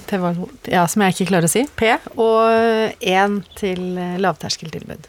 [0.71, 5.05] ja, som jeg ikke klarer å si, P, og én til eh, lavterskeltilbud.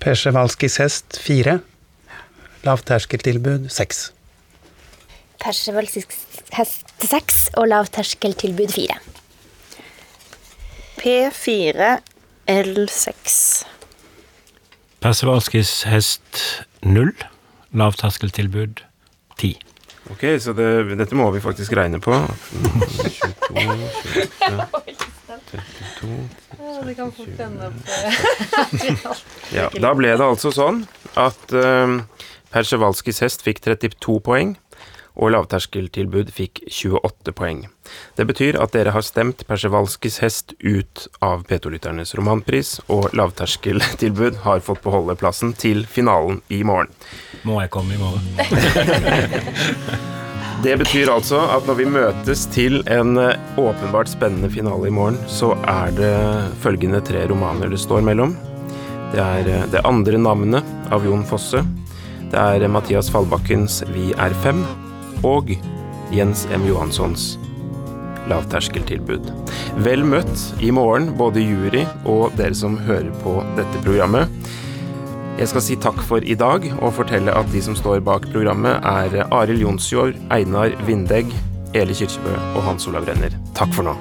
[0.00, 1.58] Persevalskis hest fire.
[2.64, 4.12] Lavterskeltilbud seks.
[5.42, 6.06] Persevalskis
[6.56, 8.98] hest seks og lavterskeltilbud fire.
[11.00, 11.96] P4
[12.48, 13.66] L6.
[15.04, 16.42] Persevalskis hest
[16.82, 17.12] null.
[17.76, 18.80] Lavterskeltilbud
[19.38, 19.56] ti.
[20.10, 22.14] Ok, så det, dette må vi faktisk regne på.
[23.50, 23.66] 22,
[24.06, 24.66] 23,
[25.50, 26.18] 32
[26.86, 27.78] Det kan fort ende opp
[29.56, 30.84] Ja, da ble det altså sånn
[31.18, 31.98] at uh,
[32.54, 34.54] Persevalskis hest fikk 32 poeng,
[35.16, 37.64] og lavterskeltilbud fikk 28 poeng.
[38.18, 44.64] Det betyr at dere har stemt Persevalskis hest ut av P2-lytternes romanpris, og lavterskeltilbud har
[44.64, 46.92] fått beholde plassen til finalen i morgen.
[47.48, 48.22] Må jeg komme i morgen?
[50.64, 55.18] Det betyr altså at når vi møtes til en eh, åpenbart spennende finale i morgen,
[55.28, 56.14] så er det
[56.64, 58.32] følgende tre romaner det står mellom.
[59.12, 61.60] Det er eh, Det andre navnet av Jon Fosse.
[62.32, 64.64] Det er Mathias Fallbakkens Vi er fem.
[65.24, 65.54] Og
[66.14, 66.66] Jens M.
[66.68, 67.36] Johanssons
[68.30, 69.30] lavterskeltilbud.
[69.86, 74.32] Vel møtt i morgen, både jury og dere som hører på dette programmet.
[75.36, 78.80] Jeg skal si takk for i dag, og fortelle at de som står bak programmet,
[78.80, 81.32] er Arild Jonsjord, Einar Vindegg,
[81.76, 83.36] Eli Kirkebø og Hans Olav Renner.
[83.58, 83.98] Takk for nå.